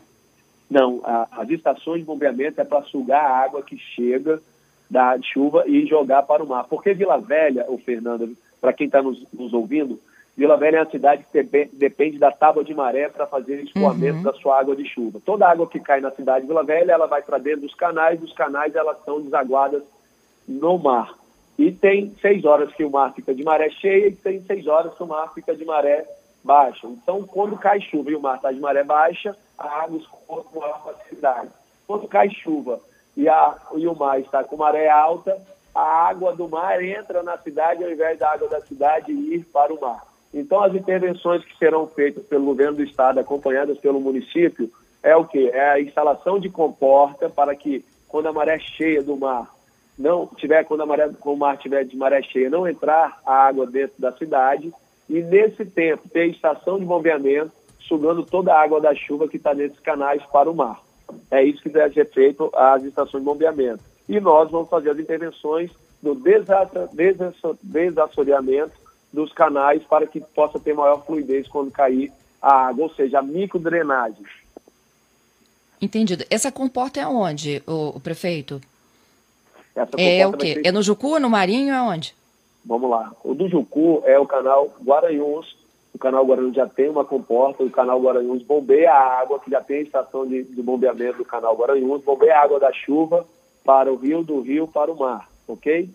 não, 0.70 1.00
a, 1.04 1.28
as 1.32 1.50
estações 1.50 2.00
de 2.00 2.06
bombeamento 2.06 2.60
é 2.60 2.64
para 2.64 2.82
sugar 2.84 3.22
a 3.22 3.44
água 3.44 3.62
que 3.62 3.76
chega 3.76 4.40
da 4.90 5.18
chuva 5.20 5.64
e 5.66 5.86
jogar 5.86 6.22
para 6.22 6.42
o 6.42 6.46
mar. 6.46 6.64
Porque 6.64 6.94
Vila 6.94 7.18
Velha, 7.18 7.66
o 7.68 7.78
Fernando, 7.78 8.36
para 8.60 8.72
quem 8.72 8.86
está 8.86 9.02
nos, 9.02 9.24
nos, 9.32 9.52
ouvindo, 9.52 9.98
Vila 10.36 10.56
Velha 10.56 10.78
é 10.78 10.82
uma 10.82 10.90
cidade 10.90 11.24
que 11.30 11.42
depende 11.72 12.18
da 12.18 12.30
tábua 12.30 12.62
de 12.62 12.74
maré 12.74 13.08
para 13.08 13.26
fazer 13.26 13.62
escoamento 13.62 14.18
uhum. 14.18 14.22
da 14.22 14.32
sua 14.34 14.58
água 14.58 14.76
de 14.76 14.86
chuva. 14.86 15.20
Toda 15.24 15.46
a 15.46 15.50
água 15.50 15.66
que 15.66 15.80
cai 15.80 16.00
na 16.00 16.10
cidade 16.10 16.42
de 16.42 16.48
Vila 16.48 16.62
Velha, 16.62 16.92
ela 16.92 17.06
vai 17.06 17.22
para 17.22 17.38
dentro 17.38 17.62
dos 17.62 17.74
canais, 17.74 18.20
dos 18.20 18.32
canais 18.32 18.74
elas 18.74 19.02
são 19.04 19.20
desaguadas 19.20 19.82
no 20.46 20.78
mar. 20.78 21.14
E 21.58 21.72
tem 21.72 22.14
seis 22.20 22.44
horas 22.44 22.72
que 22.74 22.84
o 22.84 22.90
mar 22.90 23.14
fica 23.14 23.34
de 23.34 23.42
maré 23.42 23.70
cheia 23.70 24.08
e 24.08 24.12
tem 24.12 24.42
seis 24.42 24.66
horas 24.66 24.94
que 24.94 25.02
o 25.02 25.06
mar 25.06 25.32
fica 25.32 25.54
de 25.54 25.64
maré 25.64 26.06
baixa. 26.44 26.86
Então, 26.86 27.22
quando 27.24 27.56
cai 27.56 27.80
chuva 27.80 28.10
e 28.10 28.14
o 28.14 28.20
mar 28.20 28.36
está 28.36 28.52
de 28.52 28.60
maré 28.60 28.84
baixa, 28.84 29.34
a 29.58 29.82
água 29.82 29.98
escorre 29.98 30.44
com 30.52 30.60
maior 30.60 30.84
facilidade. 30.84 31.48
Quando 31.86 32.06
cai 32.06 32.28
chuva 32.30 32.78
e, 33.16 33.28
a, 33.28 33.56
e 33.74 33.86
o 33.86 33.94
mar 33.94 34.20
está 34.20 34.44
com 34.44 34.56
maré 34.56 34.88
alta, 34.88 35.36
a 35.74 36.08
água 36.08 36.34
do 36.34 36.48
mar 36.48 36.82
entra 36.82 37.22
na 37.22 37.36
cidade 37.38 37.82
ao 37.82 37.90
invés 37.90 38.18
da 38.18 38.30
água 38.30 38.48
da 38.48 38.60
cidade 38.60 39.12
ir 39.12 39.44
para 39.52 39.72
o 39.72 39.80
mar. 39.80 40.02
Então, 40.32 40.62
as 40.62 40.74
intervenções 40.74 41.44
que 41.44 41.56
serão 41.56 41.86
feitas 41.86 42.24
pelo 42.24 42.44
governo 42.44 42.76
do 42.76 42.82
estado, 42.82 43.18
acompanhadas 43.18 43.78
pelo 43.78 44.00
município, 44.00 44.70
é 45.02 45.16
o 45.16 45.24
que? 45.24 45.48
É 45.48 45.70
a 45.70 45.80
instalação 45.80 46.38
de 46.38 46.50
comporta 46.50 47.30
para 47.30 47.54
que, 47.54 47.84
quando 48.08 48.26
a 48.26 48.32
maré 48.32 48.58
cheia 48.58 49.02
do 49.02 49.16
mar 49.16 49.50
não 49.98 50.26
tiver, 50.26 50.64
quando 50.64 50.82
a 50.82 50.86
maré, 50.86 51.10
o 51.24 51.36
mar 51.36 51.56
tiver 51.56 51.84
de 51.84 51.96
maré 51.96 52.22
cheia, 52.22 52.50
não 52.50 52.68
entrar 52.68 53.18
a 53.24 53.32
água 53.32 53.66
dentro 53.66 53.94
da 53.98 54.12
cidade 54.12 54.72
e, 55.08 55.22
nesse 55.22 55.64
tempo, 55.64 56.08
ter 56.08 56.26
estação 56.26 56.78
de 56.78 56.84
bombeamento 56.84 57.52
sugando 57.80 58.24
toda 58.24 58.52
a 58.52 58.60
água 58.60 58.80
da 58.80 58.94
chuva 58.94 59.28
que 59.28 59.36
está 59.36 59.54
nesses 59.54 59.78
canais 59.80 60.22
para 60.26 60.50
o 60.50 60.54
mar. 60.54 60.80
É 61.30 61.42
isso 61.42 61.62
que 61.62 61.68
deve 61.68 61.94
ser 61.94 62.10
feito 62.10 62.50
às 62.54 62.82
estações 62.84 63.20
de 63.22 63.26
bombeamento. 63.26 63.82
E 64.08 64.20
nós 64.20 64.50
vamos 64.50 64.68
fazer 64.68 64.90
as 64.90 64.98
intervenções 64.98 65.70
do 66.02 66.14
desassoreamento 67.62 68.72
dos 69.12 69.32
canais 69.32 69.82
para 69.84 70.06
que 70.06 70.20
possa 70.20 70.58
ter 70.60 70.74
maior 70.74 71.04
fluidez 71.04 71.48
quando 71.48 71.70
cair 71.70 72.12
a 72.40 72.68
água, 72.68 72.84
ou 72.84 72.94
seja, 72.94 73.18
a 73.18 73.22
microdrenagem. 73.22 74.24
Entendido. 75.80 76.24
Essa 76.30 76.52
comporta 76.52 77.00
é 77.00 77.06
onde, 77.06 77.62
o, 77.66 77.96
o 77.96 78.00
prefeito? 78.00 78.60
é 79.96 80.26
o 80.26 80.32
quê? 80.32 80.54
Ser... 80.54 80.66
É 80.66 80.72
no 80.72 80.82
Jucu, 80.82 81.18
no 81.18 81.28
Marinho, 81.28 81.74
é 81.74 81.82
onde? 81.82 82.14
Vamos 82.64 82.90
lá. 82.90 83.12
O 83.22 83.34
do 83.34 83.48
Jucu 83.48 84.02
é 84.04 84.18
o 84.18 84.26
canal 84.26 84.74
Guaranhuns, 84.82 85.56
o 85.96 85.98
canal 85.98 86.26
Guaranhuns 86.26 86.54
já 86.54 86.66
tem 86.66 86.90
uma 86.90 87.06
comporta, 87.06 87.64
o 87.64 87.70
canal 87.70 87.98
Guaranhuns 87.98 88.42
bombeia 88.42 88.92
a 88.92 89.18
água, 89.18 89.40
que 89.40 89.50
já 89.50 89.62
tem 89.62 89.78
a 89.78 89.82
estação 89.82 90.26
de, 90.26 90.44
de 90.44 90.62
bombeamento 90.62 91.16
do 91.16 91.24
canal 91.24 91.56
Guaranhuns, 91.56 92.04
bombeia 92.04 92.36
a 92.36 92.42
água 92.42 92.60
da 92.60 92.70
chuva 92.70 93.24
para 93.64 93.90
o 93.90 93.96
rio, 93.96 94.22
do 94.22 94.42
rio 94.42 94.68
para 94.68 94.92
o 94.92 94.98
mar, 94.98 95.26
ok? 95.48 95.88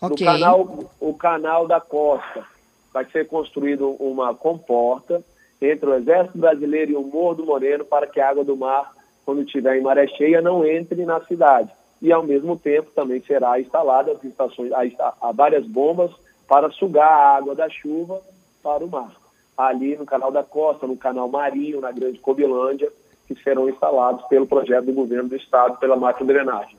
Ok. 0.00 0.26
No 0.26 0.32
canal, 0.32 0.90
o 0.98 1.14
canal 1.14 1.68
da 1.68 1.82
costa 1.82 2.46
vai 2.94 3.04
ser 3.04 3.28
construído 3.28 3.90
uma 4.00 4.34
comporta 4.34 5.22
entre 5.60 5.90
o 5.90 5.94
Exército 5.94 6.38
Brasileiro 6.38 6.92
e 6.92 6.96
o 6.96 7.02
Morro 7.02 7.34
do 7.34 7.44
Moreno 7.44 7.84
para 7.84 8.06
que 8.06 8.20
a 8.20 8.30
água 8.30 8.42
do 8.42 8.56
mar, 8.56 8.90
quando 9.22 9.42
estiver 9.42 9.76
em 9.76 9.82
maré 9.82 10.06
cheia, 10.06 10.40
não 10.40 10.64
entre 10.64 11.04
na 11.04 11.20
cidade. 11.26 11.70
E, 12.00 12.10
ao 12.10 12.22
mesmo 12.22 12.56
tempo, 12.56 12.90
também 12.94 13.20
será 13.20 13.60
instalada 13.60 14.12
as 14.12 14.24
estações, 14.24 14.72
há 14.72 15.30
várias 15.32 15.66
bombas 15.66 16.10
para 16.48 16.70
sugar 16.70 17.06
a 17.06 17.36
água 17.36 17.54
da 17.54 17.68
chuva 17.68 18.18
para 18.62 18.82
o 18.82 18.88
mar 18.88 19.21
ali 19.68 19.96
no 19.96 20.04
canal 20.04 20.30
da 20.30 20.42
Costa, 20.42 20.86
no 20.86 20.96
canal 20.96 21.28
Marinho, 21.28 21.80
na 21.80 21.92
Grande 21.92 22.18
Cobilândia, 22.18 22.90
que 23.26 23.34
serão 23.42 23.68
instalados 23.68 24.24
pelo 24.26 24.46
projeto 24.46 24.86
do 24.86 24.92
governo 24.92 25.28
do 25.28 25.36
estado 25.36 25.78
pela 25.78 25.96
máquina 25.96 26.32
drenagem. 26.32 26.76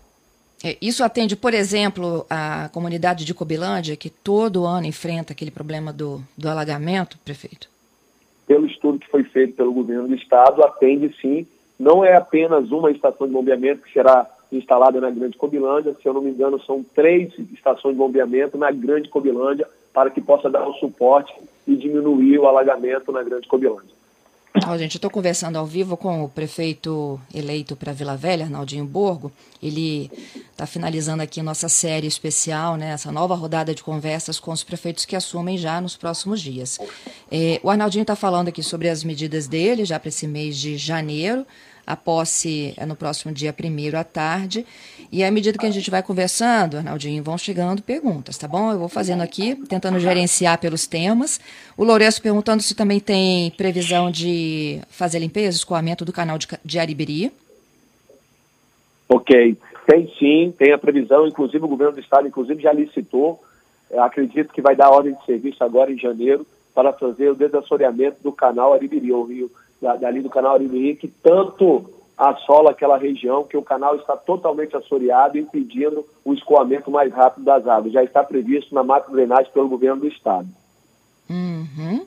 É, 0.64 0.78
isso 0.82 1.04
atende, 1.04 1.36
por 1.36 1.54
exemplo, 1.54 2.26
a 2.30 2.70
comunidade 2.74 3.26
de 3.26 3.34
Cobilândia, 3.34 3.98
que 3.98 4.10
todo 4.10 4.66
ano 4.66 4.86
enfrenta 4.86 5.34
aquele 5.34 5.52
problema 5.52 5.92
do, 5.92 6.22
do 6.38 6.48
alagamento, 6.48 7.18
prefeito? 7.26 7.68
Pelo 8.48 8.66
estudo 8.66 9.00
que 9.00 9.10
foi 9.10 9.24
feito 9.24 9.56
pelo 9.56 9.74
governo 9.74 10.08
do 10.08 10.16
estado, 10.16 10.64
atende 10.64 11.14
sim. 11.22 11.46
Não 11.78 12.06
é 12.06 12.16
apenas 12.16 12.72
uma 12.72 12.92
estação 12.92 13.28
de 13.28 13.34
bombeamento 13.34 13.82
que 13.82 13.92
será 13.92 14.30
instalada 14.52 15.02
na 15.02 15.10
Grande 15.10 15.38
Cobilândia, 15.38 15.96
se 16.02 16.08
eu 16.08 16.14
não 16.14 16.22
me 16.22 16.30
engano, 16.30 16.62
são 16.62 16.84
três 16.96 17.34
estações 17.52 17.96
de 17.96 18.00
bombeamento 18.00 18.58
na 18.58 18.72
Grande 18.72 19.10
Cobilândia, 19.10 19.68
para 19.94 20.10
que 20.10 20.20
possa 20.20 20.50
dar 20.50 20.68
o 20.68 20.74
suporte 20.74 21.34
e 21.68 21.76
diminuir 21.76 22.40
o 22.40 22.48
alagamento 22.48 23.12
na 23.12 23.24
Grande 23.24 23.48
Cobilândia. 23.48 23.94
Oh, 24.56 24.78
gente, 24.78 24.96
eu 24.96 25.00
estou 25.00 25.10
conversando 25.10 25.58
ao 25.58 25.66
vivo 25.66 25.98
com 25.98 26.24
o 26.24 26.30
prefeito 26.30 27.20
eleito 27.34 27.76
para 27.76 27.92
Vila 27.92 28.16
Velha, 28.16 28.46
Arnaldinho 28.46 28.86
Borgo. 28.86 29.32
Ele 29.62 30.12
está 30.52 30.68
finalizando 30.68 31.24
aqui 31.24 31.42
nossa 31.42 31.68
série 31.68 32.06
especial, 32.06 32.76
né, 32.76 32.92
essa 32.92 33.12
nova 33.12 33.34
rodada 33.34 33.74
de 33.74 33.82
conversas 33.82 34.40
com 34.40 34.52
os 34.52 34.64
prefeitos 34.64 35.06
que 35.06 35.16
assumem 35.16 35.58
já 35.58 35.82
nos 35.82 35.98
próximos 35.98 36.40
dias. 36.40 36.80
É, 37.32 37.60
o 37.64 37.70
Arnaldinho 37.70 38.04
está 38.04 38.16
falando 38.16 38.50
aqui 38.50 38.62
sobre 38.62 38.90
as 38.90 39.04
medidas 39.04 39.48
dele 39.48 39.86
já 39.86 40.00
para 40.00 40.10
esse 40.10 40.28
mês 40.28 40.56
de 40.56 40.78
janeiro. 40.78 41.48
A 41.86 41.98
posse 41.98 42.74
é 42.78 42.86
no 42.86 42.96
próximo 42.96 43.34
dia 43.34 43.54
1 43.54 43.98
à 43.98 44.04
tarde. 44.04 44.66
E 45.12 45.24
à 45.24 45.30
medida 45.30 45.58
que 45.58 45.66
a 45.66 45.72
gente 45.72 45.92
vai 45.92 46.02
conversando, 46.02 46.78
Arnaldinho, 46.78 47.22
vão 47.22 47.38
chegando 47.38 47.84
perguntas, 47.84 48.38
tá 48.38 48.48
bom? 48.48 48.72
Eu 48.72 48.80
vou 48.80 48.90
fazendo 48.90 49.22
aqui, 49.22 49.56
tentando 49.68 50.00
gerenciar 50.00 50.58
pelos 50.60 50.88
temas. 50.88 51.40
O 51.78 51.84
Lourenço 51.84 52.22
perguntando 52.22 52.64
se 52.64 52.74
também 52.74 53.00
tem 53.00 53.52
previsão 53.52 54.10
de 54.10 54.80
fazer 54.90 55.20
limpeza, 55.20 55.58
escoamento 55.58 56.06
do 56.06 56.14
canal 56.14 56.38
de, 56.38 56.48
de 56.64 56.80
Aribiri. 56.80 57.32
Ok. 59.10 59.58
Tem 59.86 60.12
sim, 60.18 60.54
tem 60.58 60.72
a 60.72 60.78
previsão, 60.78 61.28
inclusive 61.28 61.64
o 61.64 61.68
governo 61.68 61.94
do 61.94 62.00
estado 62.00 62.28
inclusive 62.28 62.64
já 62.64 62.72
licitou. 62.72 63.44
Eu 63.92 64.02
acredito 64.02 64.54
que 64.54 64.62
vai 64.62 64.76
dar 64.76 64.90
ordem 64.90 65.14
de 65.14 65.26
serviço 65.26 65.64
agora 65.64 65.92
em 65.92 66.00
janeiro 66.00 66.48
para 66.74 66.94
fazer 66.94 67.30
o 67.30 67.36
desassoreamento 67.36 68.18
do 68.24 68.32
canal 68.32 68.74
Aribiri, 68.74 69.12
o 69.12 69.24
rio 69.24 69.52
dali 70.00 70.22
do 70.22 70.30
canal 70.30 70.56
Arimirim, 70.56 70.96
que 70.96 71.08
tanto 71.08 71.90
assola 72.18 72.72
aquela 72.72 72.98
região, 72.98 73.44
que 73.44 73.58
o 73.58 73.62
canal 73.62 73.96
está 73.96 74.16
totalmente 74.16 74.76
assoreado, 74.76 75.38
impedindo 75.38 76.06
o 76.24 76.34
escoamento 76.34 76.90
mais 76.90 77.12
rápido 77.12 77.44
das 77.44 77.68
águas. 77.68 77.94
Já 77.94 78.04
está 78.04 78.24
previsto 78.24 78.74
na 78.74 78.84
macro 78.84 79.14
drenagem 79.14 79.52
pelo 79.52 79.68
governo 79.68 80.02
do 80.02 80.08
estado. 80.08 80.48
Uhum. 81.30 82.06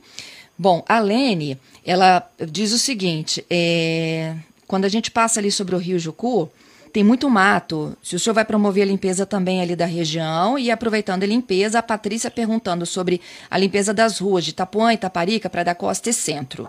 Bom, 0.58 0.82
a 0.88 1.00
Lene, 1.00 1.58
ela 1.84 2.26
diz 2.38 2.72
o 2.72 2.78
seguinte, 2.78 3.44
é, 3.50 4.34
quando 4.66 4.84
a 4.84 4.88
gente 4.88 5.10
passa 5.10 5.40
ali 5.40 5.50
sobre 5.50 5.74
o 5.74 5.78
rio 5.78 5.98
Jucu, 5.98 6.48
tem 6.92 7.04
muito 7.04 7.28
mato. 7.28 7.94
Se 8.02 8.16
o 8.16 8.18
senhor 8.18 8.32
vai 8.32 8.44
promover 8.44 8.82
a 8.82 8.86
limpeza 8.86 9.26
também 9.26 9.60
ali 9.60 9.76
da 9.76 9.84
região 9.84 10.58
e 10.58 10.70
aproveitando 10.70 11.24
a 11.24 11.26
limpeza, 11.26 11.78
a 11.78 11.82
Patrícia 11.82 12.30
perguntando 12.30 12.86
sobre 12.86 13.20
a 13.50 13.58
limpeza 13.58 13.92
das 13.92 14.18
ruas 14.18 14.44
de 14.44 14.52
Itapuã, 14.52 14.94
Itaparica, 14.94 15.50
Praia 15.50 15.66
da 15.66 15.74
Costa 15.74 16.08
e 16.08 16.12
Centro. 16.14 16.66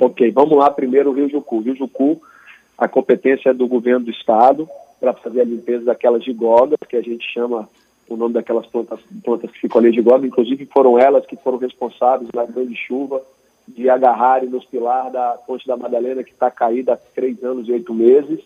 Ok, 0.00 0.30
vamos 0.30 0.56
lá 0.56 0.70
primeiro 0.70 1.10
o 1.10 1.12
Rio 1.12 1.28
Jucu. 1.28 1.60
Rio 1.60 1.76
Jucu, 1.76 2.18
a 2.78 2.88
competência 2.88 3.50
é 3.50 3.54
do 3.54 3.68
governo 3.68 4.06
do 4.06 4.10
estado 4.10 4.66
para 4.98 5.12
fazer 5.12 5.42
a 5.42 5.44
limpeza 5.44 5.84
daquelas 5.84 6.24
gigogas, 6.24 6.78
que 6.88 6.96
a 6.96 7.02
gente 7.02 7.30
chama 7.30 7.68
o 8.08 8.16
nome 8.16 8.32
daquelas 8.32 8.66
plantas, 8.66 8.98
plantas 9.22 9.50
que 9.50 9.60
ficam 9.60 9.78
ali 9.78 9.90
de 9.90 9.96
gigoga, 9.96 10.26
inclusive 10.26 10.64
foram 10.72 10.98
elas 10.98 11.26
que 11.26 11.36
foram 11.36 11.58
responsáveis 11.58 12.30
na 12.34 12.46
grande 12.46 12.74
chuva 12.74 13.22
de 13.68 13.90
agarrarem 13.90 14.48
nos 14.48 14.64
pilares 14.64 15.12
da 15.12 15.38
Ponte 15.46 15.66
da 15.66 15.76
Madalena, 15.76 16.24
que 16.24 16.32
está 16.32 16.50
caída 16.50 16.94
há 16.94 16.96
três 16.96 17.44
anos 17.44 17.68
e 17.68 17.72
oito 17.72 17.92
meses, 17.92 18.40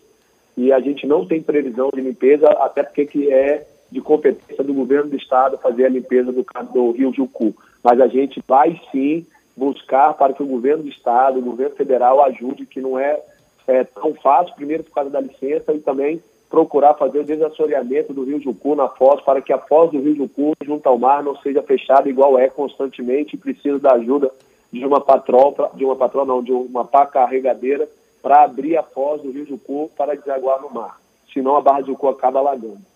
e 0.57 0.73
a 0.73 0.79
gente 0.81 1.07
não 1.07 1.25
tem 1.25 1.41
previsão 1.41 1.89
de 1.93 2.01
limpeza, 2.01 2.47
até 2.49 2.83
porque 2.83 3.05
que 3.05 3.31
é 3.31 3.65
de 3.89 4.01
competência 4.01 4.63
do 4.63 4.73
governo 4.73 5.09
do 5.09 5.15
estado 5.15 5.57
fazer 5.57 5.85
a 5.85 5.89
limpeza 5.89 6.33
do, 6.33 6.45
do 6.73 6.91
Rio 6.91 7.13
Jucu. 7.13 7.55
Mas 7.81 7.99
a 8.01 8.07
gente 8.07 8.43
vai 8.45 8.79
sim 8.91 9.25
buscar 9.55 10.13
para 10.13 10.33
que 10.33 10.43
o 10.43 10.47
governo 10.47 10.83
do 10.83 10.89
estado, 10.89 11.39
o 11.39 11.43
governo 11.43 11.75
federal 11.75 12.23
ajude, 12.23 12.65
que 12.65 12.81
não 12.81 12.99
é, 12.99 13.19
é 13.67 13.83
tão 13.83 14.13
fácil, 14.15 14.55
primeiro 14.55 14.83
por 14.83 14.91
causa 14.91 15.09
da 15.09 15.21
licença 15.21 15.73
e 15.73 15.79
também 15.79 16.21
procurar 16.49 16.93
fazer 16.93 17.19
o 17.19 17.25
desassoreamento 17.25 18.13
do 18.13 18.23
Rio 18.23 18.41
Jucu 18.41 18.75
na 18.75 18.87
foz, 18.87 19.21
para 19.21 19.41
que 19.41 19.51
a 19.51 19.57
foz 19.57 19.91
do 19.91 19.99
Rio 19.99 20.15
Jucu 20.15 20.53
junto 20.63 20.87
ao 20.87 20.97
mar 20.97 21.23
não 21.23 21.35
seja 21.37 21.61
fechada 21.61 22.09
igual 22.09 22.37
é 22.37 22.47
constantemente 22.49 23.35
e 23.35 23.39
precisa 23.39 23.79
da 23.79 23.93
ajuda 23.93 24.31
de 24.71 24.85
uma 24.85 25.01
patrol, 25.01 25.55
de 25.73 25.85
uma 25.85 25.95
patrol 25.95 26.25
não, 26.25 26.43
de 26.43 26.51
uma 26.51 26.85
pá 26.85 27.05
carregadeira 27.05 27.87
para 28.21 28.43
abrir 28.43 28.77
a 28.77 28.83
foz 28.83 29.21
do 29.21 29.31
Rio 29.31 29.45
Jucu 29.45 29.89
para 29.97 30.15
desaguar 30.15 30.61
no 30.61 30.69
mar. 30.69 30.99
Senão 31.33 31.55
a 31.55 31.61
Barra 31.61 31.81
do 31.81 31.87
Jucu 31.87 32.07
acaba 32.07 32.39
alagando. 32.39 32.94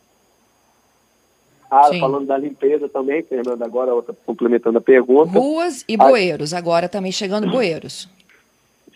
Ah, 1.70 1.84
Sim. 1.90 2.00
falando 2.00 2.26
da 2.26 2.38
limpeza 2.38 2.90
também, 2.90 3.22
Fernanda, 3.22 3.64
agora 3.64 3.94
outra, 3.94 4.16
complementando 4.26 4.80
a 4.80 4.82
pergunta. 4.82 5.38
Ruas 5.38 5.86
e 5.88 5.96
bueiros, 5.96 6.54
a... 6.54 6.58
agora 6.58 6.90
também 6.90 7.12
chegando 7.12 7.50
bueiros. 7.50 8.10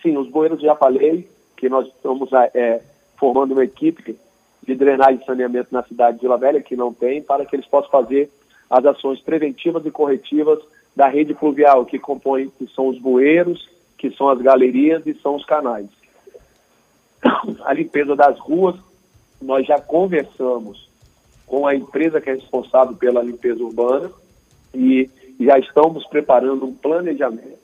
Sim, 0.02 0.18
os 0.18 0.28
bueiros 0.28 0.60
já 0.60 0.76
falei, 0.76 1.30
que 1.56 1.70
nós 1.70 1.88
estamos 1.88 2.30
é, 2.54 2.82
formando 3.18 3.52
uma 3.52 3.64
equipe 3.64 4.18
de 4.66 4.76
drenagem 4.76 5.20
e 5.22 5.26
saneamento 5.26 5.70
na 5.72 5.84
cidade 5.84 6.18
de 6.18 6.24
Vila 6.24 6.38
Velha, 6.38 6.62
que 6.62 6.76
não 6.76 6.94
tem, 6.94 7.22
para 7.22 7.46
que 7.46 7.56
eles 7.56 7.68
possam 7.68 7.92
fazer 7.92 8.30
as 8.70 8.84
ações 8.86 9.22
preventivas 9.22 9.86
e 9.86 9.92
corretivas 9.92 10.60
da 10.96 11.08
rede 11.08 11.34
pluvial, 11.34 11.86
que 11.86 12.00
compõe, 12.00 12.50
que 12.58 12.68
são 12.74 12.88
os 12.88 12.98
bueiros, 12.98 13.70
que 13.98 14.10
são 14.12 14.30
as 14.30 14.42
galerias 14.42 15.06
e 15.06 15.14
são 15.16 15.36
os 15.36 15.46
canais. 15.46 15.88
A 17.66 17.74
limpeza 17.74 18.16
das 18.16 18.40
ruas, 18.40 18.76
nós 19.42 19.66
já 19.66 19.80
conversamos 19.80 20.90
com 21.54 21.68
a 21.68 21.76
empresa 21.76 22.20
que 22.20 22.32
é 22.32 22.34
responsável 22.34 22.96
pela 22.96 23.22
limpeza 23.22 23.64
urbana 23.64 24.10
e 24.74 25.08
já 25.40 25.60
estamos 25.60 26.04
preparando 26.08 26.66
um 26.66 26.74
planejamento 26.74 27.60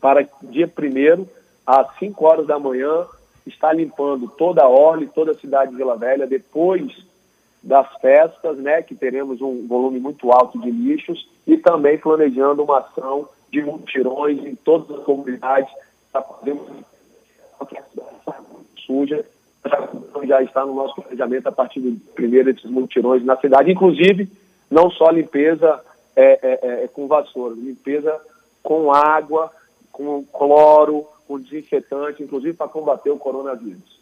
para 0.00 0.26
dia 0.42 0.66
1 0.66 1.24
às 1.64 1.96
5 2.00 2.24
horas 2.24 2.44
da 2.44 2.58
manhã, 2.58 3.06
estar 3.46 3.72
limpando 3.72 4.26
toda 4.36 4.64
a 4.64 4.68
orla 4.68 5.04
e 5.04 5.06
toda 5.06 5.30
a 5.30 5.38
cidade 5.38 5.70
de 5.70 5.76
Vila 5.76 5.96
Velha, 5.96 6.26
depois 6.26 7.06
das 7.62 7.86
festas, 8.00 8.58
né, 8.58 8.82
que 8.82 8.96
teremos 8.96 9.40
um 9.40 9.64
volume 9.68 10.00
muito 10.00 10.32
alto 10.32 10.58
de 10.58 10.72
lixos, 10.72 11.30
e 11.46 11.56
também 11.56 11.96
planejando 11.98 12.64
uma 12.64 12.80
ação 12.80 13.28
de 13.48 13.62
mutirões 13.62 14.44
em 14.44 14.56
todas 14.56 14.98
as 14.98 15.04
comunidades 15.04 15.72
para 16.10 16.22
fazer 16.22 16.50
uma 17.60 17.76
suja, 18.84 19.24
já 20.26 20.42
está 20.42 20.64
no 20.64 20.74
nosso 20.74 20.94
planejamento 20.94 21.46
a 21.46 21.52
partir 21.52 21.80
do 21.80 21.98
primeiro 22.14 22.52
desses 22.52 22.70
mutirões 22.70 23.24
na 23.24 23.36
cidade, 23.36 23.70
inclusive 23.70 24.28
não 24.70 24.90
só 24.90 25.10
limpeza 25.10 25.80
é, 26.16 26.22
é, 26.22 26.58
é, 26.62 26.84
é 26.84 26.88
com 26.88 27.06
vassoura, 27.06 27.54
limpeza 27.54 28.20
com 28.62 28.92
água, 28.92 29.50
com 29.90 30.24
cloro, 30.24 31.06
com 31.26 31.38
desinfetante, 31.38 32.22
inclusive 32.22 32.54
para 32.54 32.68
combater 32.68 33.10
o 33.10 33.18
coronavírus. 33.18 34.00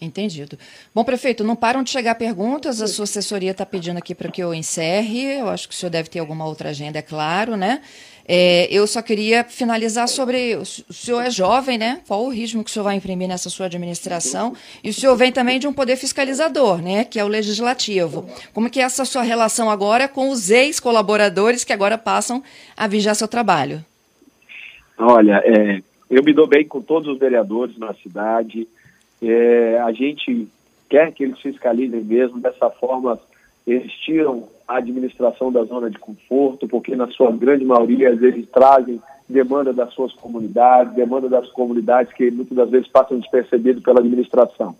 Entendido. 0.00 0.58
Bom, 0.94 1.04
prefeito, 1.04 1.42
não 1.42 1.56
param 1.56 1.82
de 1.82 1.90
chegar 1.90 2.14
perguntas, 2.16 2.82
a 2.82 2.86
sua 2.86 3.04
assessoria 3.04 3.52
está 3.52 3.64
pedindo 3.64 3.96
aqui 3.96 4.14
para 4.14 4.30
que 4.30 4.42
eu 4.42 4.52
encerre, 4.52 5.40
eu 5.40 5.48
acho 5.48 5.66
que 5.66 5.74
o 5.74 5.76
senhor 5.76 5.90
deve 5.90 6.10
ter 6.10 6.18
alguma 6.18 6.44
outra 6.46 6.68
agenda, 6.68 6.98
é 6.98 7.02
claro, 7.02 7.56
né? 7.56 7.82
É, 8.28 8.66
eu 8.70 8.86
só 8.86 9.00
queria 9.00 9.44
finalizar 9.44 10.08
sobre. 10.08 10.56
O 10.56 10.64
senhor 10.64 11.20
é 11.20 11.30
jovem, 11.30 11.78
né? 11.78 12.00
Qual 12.08 12.24
o 12.24 12.28
ritmo 12.28 12.64
que 12.64 12.70
o 12.70 12.72
senhor 12.72 12.84
vai 12.84 12.96
imprimir 12.96 13.28
nessa 13.28 13.48
sua 13.48 13.66
administração? 13.66 14.54
E 14.82 14.90
o 14.90 14.92
senhor 14.92 15.14
vem 15.14 15.30
também 15.30 15.60
de 15.60 15.68
um 15.68 15.72
poder 15.72 15.96
fiscalizador, 15.96 16.82
né? 16.82 17.04
Que 17.04 17.20
é 17.20 17.24
o 17.24 17.28
legislativo. 17.28 18.28
Como 18.52 18.68
que 18.68 18.80
é 18.80 18.82
essa 18.82 19.04
sua 19.04 19.22
relação 19.22 19.70
agora 19.70 20.08
com 20.08 20.30
os 20.30 20.50
ex-colaboradores 20.50 21.62
que 21.62 21.72
agora 21.72 21.96
passam 21.96 22.42
a 22.76 22.88
vigiar 22.88 23.14
seu 23.14 23.28
trabalho? 23.28 23.84
Olha, 24.98 25.40
é, 25.44 25.80
eu 26.10 26.22
me 26.24 26.32
dou 26.32 26.48
bem 26.48 26.66
com 26.66 26.80
todos 26.80 27.08
os 27.08 27.18
vereadores 27.18 27.78
na 27.78 27.94
cidade. 27.94 28.66
É, 29.22 29.78
a 29.84 29.92
gente 29.92 30.48
quer 30.88 31.12
que 31.12 31.22
eles 31.22 31.38
fiscalizem 31.40 32.00
mesmo, 32.00 32.40
dessa 32.40 32.70
forma 32.70 33.20
eles 33.66 33.92
tiram 33.92 34.48
a 34.66 34.78
administração 34.78 35.52
da 35.52 35.64
zona 35.64 35.90
de 35.90 35.98
conforto, 35.98 36.66
porque 36.66 36.96
na 36.96 37.08
sua 37.08 37.30
grande 37.30 37.64
maioria 37.64 38.08
eles 38.08 38.48
trazem 38.50 39.00
demanda 39.28 39.72
das 39.72 39.92
suas 39.92 40.12
comunidades, 40.14 40.94
demanda 40.94 41.28
das 41.28 41.48
comunidades 41.50 42.12
que 42.12 42.30
muitas 42.30 42.56
das 42.56 42.70
vezes 42.70 42.88
passam 42.88 43.18
despercebido 43.18 43.82
pela 43.82 44.00
administração. 44.00 44.74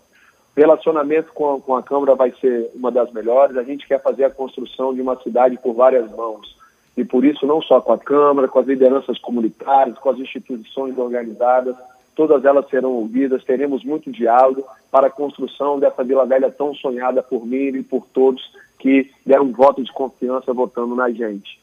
Relacionamento 0.55 1.31
com 1.33 1.55
a, 1.55 1.61
com 1.61 1.75
a 1.75 1.83
Câmara 1.83 2.15
vai 2.15 2.33
ser 2.41 2.71
uma 2.73 2.91
das 2.91 3.11
melhores. 3.11 3.57
A 3.57 3.63
gente 3.63 3.87
quer 3.87 4.01
fazer 4.01 4.23
a 4.23 4.29
construção 4.29 4.93
de 4.93 5.01
uma 5.01 5.15
cidade 5.21 5.57
por 5.61 5.73
várias 5.73 6.09
mãos. 6.11 6.57
E 6.95 7.05
por 7.05 7.23
isso, 7.23 7.45
não 7.45 7.61
só 7.61 7.79
com 7.79 7.93
a 7.93 7.97
Câmara, 7.97 8.47
com 8.47 8.57
as 8.57 8.65
lideranças 8.65 9.19
comunitárias, 9.19 9.99
com 9.99 10.09
as 10.09 10.17
instituições 10.17 10.97
organizadas, 10.97 11.75
todas 12.17 12.43
elas 12.43 12.67
serão 12.67 12.93
ouvidas, 12.93 13.43
teremos 13.43 13.83
muito 13.83 14.11
diálogo 14.11 14.65
para 14.89 15.05
a 15.05 15.11
construção 15.11 15.79
dessa 15.79 16.03
Vila 16.03 16.25
Velha 16.25 16.49
tão 16.49 16.73
sonhada 16.73 17.21
por 17.21 17.45
mim 17.45 17.67
e 17.67 17.83
por 17.83 18.07
todos 18.11 18.41
que 18.79 19.11
deram 19.23 19.45
um 19.45 19.51
voto 19.51 19.83
de 19.83 19.93
confiança 19.93 20.51
votando 20.51 20.95
na 20.95 21.11
gente. 21.11 21.59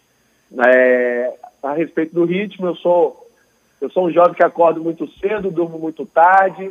É, 0.65 1.35
a 1.61 1.73
respeito 1.73 2.15
do 2.15 2.25
ritmo, 2.25 2.67
eu 2.67 2.77
sou, 2.77 3.27
eu 3.81 3.91
sou 3.91 4.07
um 4.07 4.13
jovem 4.13 4.35
que 4.35 4.45
acordo 4.45 4.81
muito 4.81 5.09
cedo, 5.19 5.51
durmo 5.51 5.77
muito 5.77 6.07
tarde, 6.07 6.71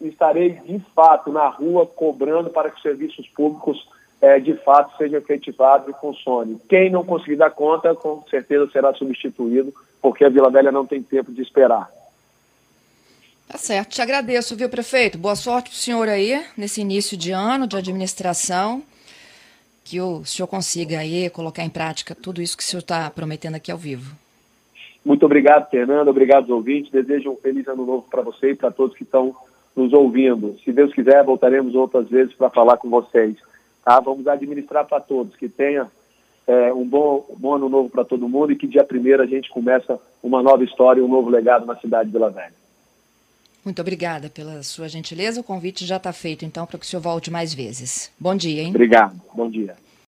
e 0.00 0.08
estarei 0.08 0.52
de 0.52 0.78
fato 0.94 1.30
na 1.30 1.46
rua 1.48 1.84
cobrando 1.84 2.48
para 2.48 2.70
que 2.70 2.76
os 2.76 2.82
serviços 2.82 3.28
públicos 3.28 3.86
é, 4.22 4.40
de 4.40 4.54
fato 4.54 4.96
sejam 4.96 5.18
efetivados 5.18 5.88
e 5.88 6.00
funcionem. 6.00 6.58
Quem 6.66 6.88
não 6.88 7.04
conseguir 7.04 7.36
dar 7.36 7.50
conta, 7.50 7.94
com 7.94 8.22
certeza 8.30 8.70
será 8.70 8.94
substituído, 8.94 9.74
porque 10.00 10.24
a 10.24 10.30
Vila 10.30 10.50
Velha 10.50 10.72
não 10.72 10.86
tem 10.86 11.02
tempo 11.02 11.30
de 11.30 11.42
esperar. 11.42 11.99
Tá 13.50 13.58
certo. 13.58 13.90
Te 13.90 14.00
agradeço, 14.00 14.54
viu, 14.54 14.68
prefeito? 14.68 15.18
Boa 15.18 15.34
sorte 15.34 15.70
para 15.70 15.74
o 15.74 15.80
senhor 15.80 16.08
aí, 16.08 16.40
nesse 16.56 16.82
início 16.82 17.16
de 17.16 17.32
ano 17.32 17.66
de 17.66 17.76
administração. 17.76 18.80
Que 19.82 20.00
o 20.00 20.24
senhor 20.24 20.46
consiga 20.46 21.00
aí 21.00 21.28
colocar 21.30 21.64
em 21.64 21.68
prática 21.68 22.14
tudo 22.14 22.40
isso 22.40 22.56
que 22.56 22.62
o 22.62 22.66
senhor 22.66 22.78
está 22.78 23.10
prometendo 23.10 23.56
aqui 23.56 23.72
ao 23.72 23.76
vivo. 23.76 24.14
Muito 25.04 25.26
obrigado, 25.26 25.68
Fernando. 25.68 26.06
Obrigado 26.06 26.42
aos 26.42 26.50
ouvintes. 26.50 26.92
Desejo 26.92 27.32
um 27.32 27.36
feliz 27.36 27.66
ano 27.66 27.84
novo 27.84 28.06
para 28.08 28.22
você 28.22 28.52
e 28.52 28.54
para 28.54 28.70
todos 28.70 28.96
que 28.96 29.02
estão 29.02 29.34
nos 29.74 29.92
ouvindo. 29.92 30.56
Se 30.64 30.70
Deus 30.70 30.94
quiser, 30.94 31.24
voltaremos 31.24 31.74
outras 31.74 32.08
vezes 32.08 32.32
para 32.34 32.50
falar 32.50 32.76
com 32.76 32.88
vocês. 32.88 33.34
Tá? 33.84 33.98
Vamos 33.98 34.28
administrar 34.28 34.86
para 34.86 35.00
todos. 35.00 35.34
Que 35.34 35.48
tenha 35.48 35.90
é, 36.46 36.72
um, 36.72 36.86
bom, 36.86 37.26
um 37.28 37.36
bom 37.36 37.54
ano 37.54 37.68
novo 37.68 37.90
para 37.90 38.04
todo 38.04 38.28
mundo 38.28 38.52
e 38.52 38.56
que 38.56 38.68
dia 38.68 38.84
primeiro 38.84 39.24
a 39.24 39.26
gente 39.26 39.50
começa 39.50 39.98
uma 40.22 40.40
nova 40.40 40.62
história, 40.62 41.04
um 41.04 41.08
novo 41.08 41.28
legado 41.28 41.66
na 41.66 41.74
cidade 41.74 42.10
de 42.10 42.12
Vila 42.12 42.30
Velha. 42.30 42.59
Muito 43.64 43.80
obrigada 43.80 44.30
pela 44.30 44.62
sua 44.62 44.88
gentileza. 44.88 45.40
O 45.40 45.44
convite 45.44 45.84
já 45.84 45.96
está 45.96 46.12
feito, 46.12 46.44
então, 46.44 46.66
para 46.66 46.78
que 46.78 46.84
o 46.84 46.88
senhor 46.88 47.02
volte 47.02 47.30
mais 47.30 47.52
vezes. 47.52 48.10
Bom 48.18 48.34
dia, 48.34 48.62
hein? 48.62 48.70
Obrigado. 48.70 49.20
Bom 49.34 49.48
dia. 49.48 49.76